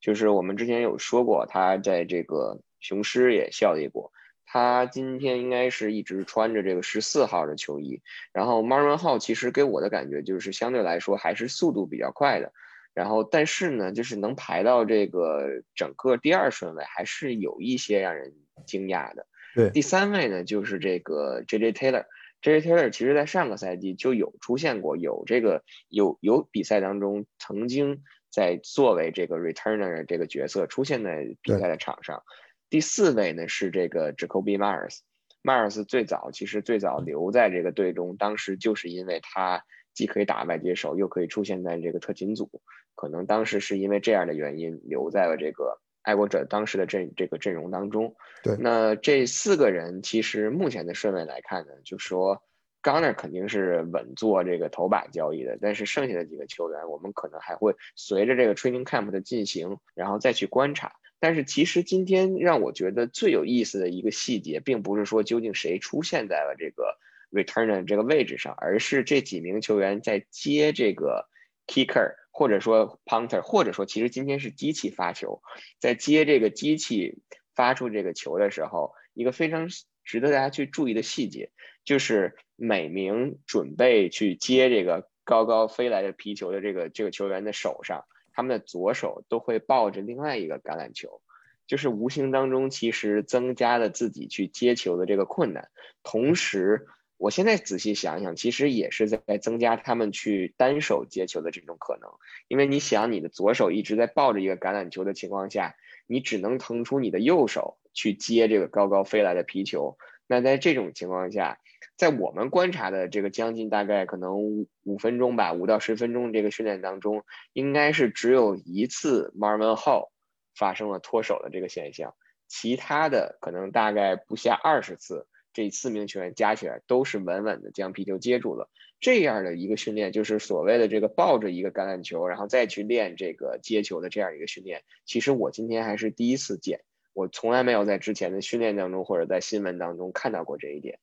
[0.00, 4.12] 就是我们之前有说过，他在这个雄狮也效力过。
[4.46, 8.00] 他今天应该是一直穿着这个十四号的球衣。
[8.32, 12.52] 然后 Marvin Hall 其实给我的感觉就是相对来说还是速度比较快的。
[12.94, 18.34] 然后但是呢，就是能排到这个整个第二顺位，还是有一些让人
[18.66, 19.26] 惊讶的。
[19.56, 22.04] 对，第三位呢就是这个 JJ Taylor。
[22.42, 22.60] J.
[22.60, 32.22] Taylor 其实在上个赛季就有出现过，有这个有有比赛当中曾经在作为这个 returner 这个角色出现在比赛的场上。
[32.70, 42.62] 第四位呢是这个 Jacoby Myers，Myers 最早其实最早留在这个队中，当时就是因为他既可以打外接手，又可以出现在这个特勤组，
[42.94, 45.78] 可能当时是因为这样的原因留在了这个。
[46.02, 52.42] 爱国者当时的阵这个阵容当中，对，那这四个人其实目前的顺位来看呢，就说
[52.82, 60.92] Garner 肯定是稳坐这个头把交易的，但是剩下的几个球员，我们可能还会随着这个 Training Camp 的进行，然后再去观察。
[61.18, 66.96] 但是其实今天让我觉得最有意思的一个细节，并不是说究竟谁出现在了这个
[67.30, 71.28] Returner 这个位置上，而是这几名球员在接这个
[71.70, 72.16] Kicker。
[72.32, 75.42] 或者说 punter，或者说其实今天是机器发球，
[75.78, 77.18] 在接这个机器
[77.54, 79.68] 发出这个球的时候，一个非常
[80.04, 81.50] 值得大家去注意的细节，
[81.84, 91.20] 就是每名准备去接这个高高飞来的皮球的这个这个球员的手上，他们的左手都会抱着另外一个橄榄球，
[91.66, 95.68] 就是无形当中其实增加了自己去接球的这个困难，
[96.04, 96.86] 同时。
[97.20, 102.10] 我现在仔细想想，其实也是在增加他们去单手接球的这种可能，
[102.48, 109.98] 因为你想，你的左手一直在抱着一个橄榄球的情况下，你只能腾出你的右手去接这个高高飞来的皮球。
[110.26, 111.58] 那在这种情况下，
[111.94, 120.08] 在我们观察的这个将近大概可能五分钟吧，五到十分钟这个训练当中，应该是只有一次 Marvin Hall
[120.54, 122.14] 发生了脱手的这个现象，
[122.48, 128.68] 其他的可能大概不下二十次，这四名球员加起来都是稳稳的将皮球接住了。
[129.00, 134.82] 这样的一个训练，就是所谓的这个抱着一个橄榄球，然后再去练这个接球的这样一个训练。
[135.06, 136.80] 其实我今天还是第一次见，
[137.14, 140.98] 我从来没有在之前的训练当中或者在新闻当中看到过这一点。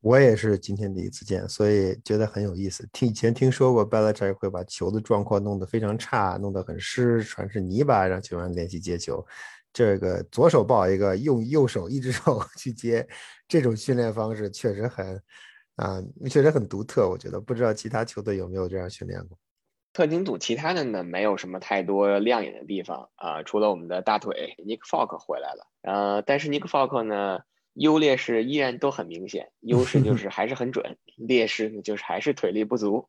[0.00, 2.88] 我也是今天第一次见，所以觉得很有意思。
[2.92, 9.26] 听以前听说过 Belichick 会把球的状况弄得非常差，弄得很湿，全是泥巴，让球员练习接球。
[9.76, 13.06] 这个左手抱一个，用右手一只手 去接，
[13.46, 15.22] 这种训练方式确实很
[15.76, 17.10] 啊，确实很独特。
[17.10, 19.36] 我觉得不知道其他球队有没有这样训练过。
[19.92, 27.40] 特勤组其他的呢，没有什么太多亮眼的地方啊，除了我们的大腿 Nick Falk 回来了，呃，但是 Nick Falk 呢？
[27.74, 33.06] 优劣势依然都很明显，优势就 是还是很准，劣势呢就是还是腿力不足。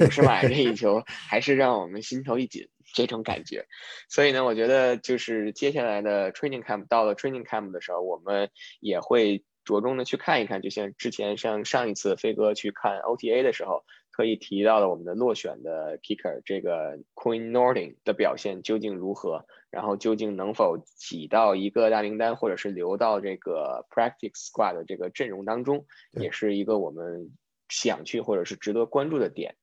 [0.00, 3.66] 五十码这一球还是让我们心头一紧，这种感觉。
[4.08, 13.84] 所以呢，我觉得就是接下来的 training camp 到了 training camp 的时候，我们也会着重的去看一看，就像之前像上一次飞哥去看 OTA 的时候。
[14.10, 27.30] 可以提到了我们的落选的 kicker 这个 Queen Nording 的表现究竟如何，然后究竟能否挤到一个大名单，或者是留到这个 practice squad 的这个阵容当中，也是一个我们
[27.68, 29.54] 想去或者是值得关注的点。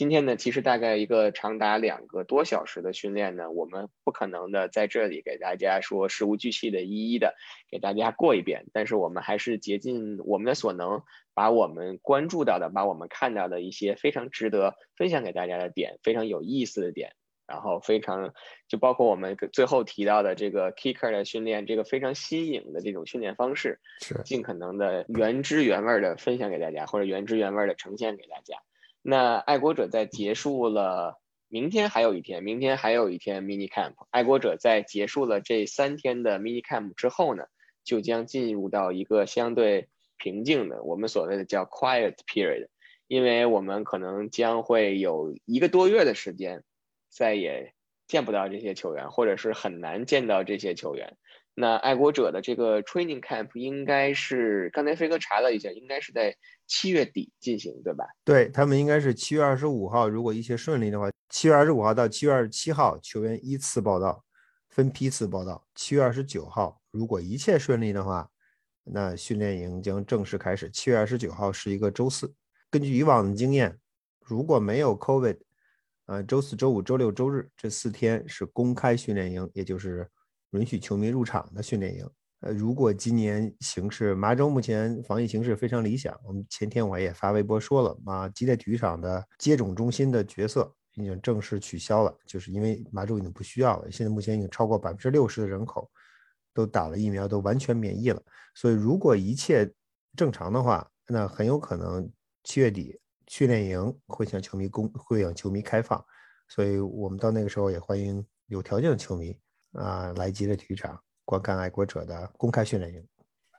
[0.00, 7.34] 今天呢，其实大概一个长达两个多小时的训练呢，我们不可能的在这里给大家说事无巨细的一一的
[7.70, 11.02] 给大家过一遍，但是我们还是竭尽我们的所能，
[11.34, 17.12] 把我们关注到的、把我们看到的一些非常值得分享给大家的点、非常有意思的点，
[17.46, 18.32] 然后非常
[18.68, 28.56] 就包括我们最后提到的这个 kicker 的训练，这个非常新颖的这种训练方式，是尽可能的原汁原味的分享给大家，或者原汁原味的呈现给大家。
[29.02, 33.94] 那爱国者在结束了，明天还有一天，明天还有一天 mini camp。
[34.10, 37.44] 爱国者在结束了这三天的 mini camp 之后呢，
[37.82, 39.88] 就将进入到一个相对
[40.18, 42.68] 平静的，我们所谓的叫 quiet period，
[43.06, 46.62] 因为我们可能将会有一个多月的时间，
[47.08, 47.72] 再也
[48.10, 51.16] 见不到这些球员，或者是很难见到这些球员。
[51.54, 56.34] 那爱国者的这个 training camp 应该是刚才飞哥查了一下，应该是在
[56.66, 58.04] 七月底进行，对吧？
[58.24, 64.24] 对他们应该是七月二十五号，如果一切顺利的话，七月二十五号到七月二十七号球员依次报道，
[64.70, 65.64] 分批次报道。
[65.76, 68.28] 七月二十九号，如果一切顺利的话，
[68.82, 70.68] 那训练营将正式开始。
[70.70, 72.34] 七月二十九号是一个周四。
[72.70, 73.78] 根据以往的经验，
[74.20, 75.38] 如果没有 COVID，
[76.10, 80.06] 呃，周四周五周六周日这四天是公开训练营，也就是。
[80.52, 82.04] 允许球迷入场的训练营，
[82.40, 86.12] 呃，如果今年形势，麻州目前防疫形势非常理想。
[86.24, 93.88] 我们前天我也发微博说了，马吉列体育场的接种中心的角色已经正式取消了，就是因为麻州已经不需要了。
[93.92, 95.88] 现在目前已经超过百分之六十的人口
[96.52, 98.20] 都打了疫苗，都完全免疫了。
[98.56, 99.72] 所以如果一切
[100.16, 102.10] 正常的话，那很有可能
[102.42, 102.98] 七月底
[103.30, 106.04] 训练营会向球迷公会向球迷开放。
[106.48, 109.38] 所以我们到那个时候也欢迎有条件的球迷。
[109.72, 113.06] 啊，来吉的体育场观看爱国者的公开训练营。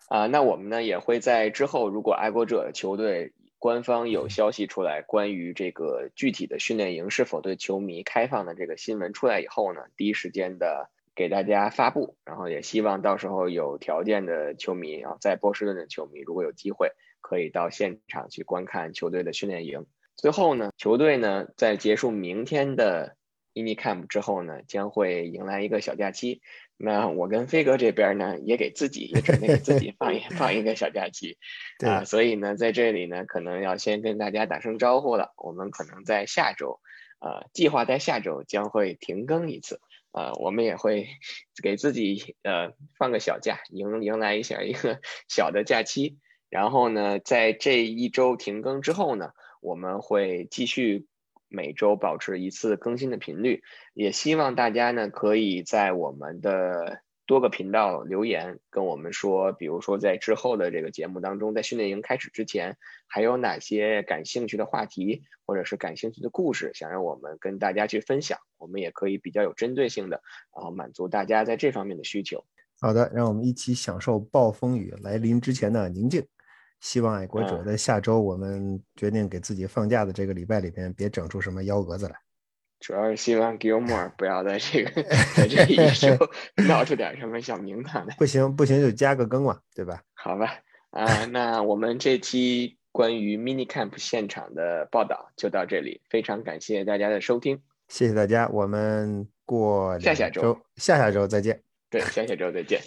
[0.09, 12.17] 啊，那我们呢也会在之后，如果爱国者的球队官方有消息出来，关于这个具体的训练营是否对球迷开放的这个新闻出来以后呢，第一时间的给大家发布。
[12.25, 16.91] 然后也希望到时候有条件的球迷啊，在波士顿的球迷，如果有机会
[17.21, 19.85] 可以到现场去观看球队的训练营。
[20.15, 23.15] 最后呢，球队呢在结束明天的。
[23.53, 26.41] mini camp 之后呢，将会迎来一个小假期。
[26.77, 31.37] 那我跟飞哥这边呢，也给自己也准备给自己放一 放一个小假期
[31.85, 32.05] 啊。
[32.05, 35.33] 所以呢，在这里呢，可能要先跟大家打声招呼了。
[35.35, 36.79] 我们可能在下周，
[37.19, 39.81] 呃，计划在下周将会停更一次
[40.13, 40.31] 啊。
[40.35, 41.09] 我们也会
[41.61, 46.19] 给自己呃放个小假，迎迎来一下一个小的假期。
[46.51, 51.07] 然后呢，在这一周停更之后呢，我们会继续。
[51.53, 53.61] 每周保持一次更新的频率，
[53.93, 70.21] 也希望大家呢可以在我们的多个频道留言，跟我们说，比如说在之后的这个节目当中，在训练营开始之前，还有哪些感兴趣的话题，或者是感兴趣的故事，想让我们跟大家去分享，我们也可以比较有针对性的，
[70.55, 72.45] 然后满足大家在这方面的需求。
[72.79, 76.25] 好的，让我们一起享受暴风雨来临之前的宁静。
[76.81, 82.15] 希望爱国者在下周我们决定给自己放假的这个礼拜里边，别整出什么幺蛾子来。
[82.81, 85.03] 主要是希望 Gilmore 不要在这个
[85.37, 86.17] 在这一周
[86.67, 88.15] 闹出点什么小名堂来。
[88.17, 90.01] 不行不行就加个更嘛，对吧？
[90.15, 90.57] 好吧，
[90.89, 101.61] 啊，那我们这期关于 Mini Camp 现场的报道就到这里，非常感谢大家的收听，谢谢大家，我们过下下周下下周再见。
[101.91, 102.81] 对，下下周再见。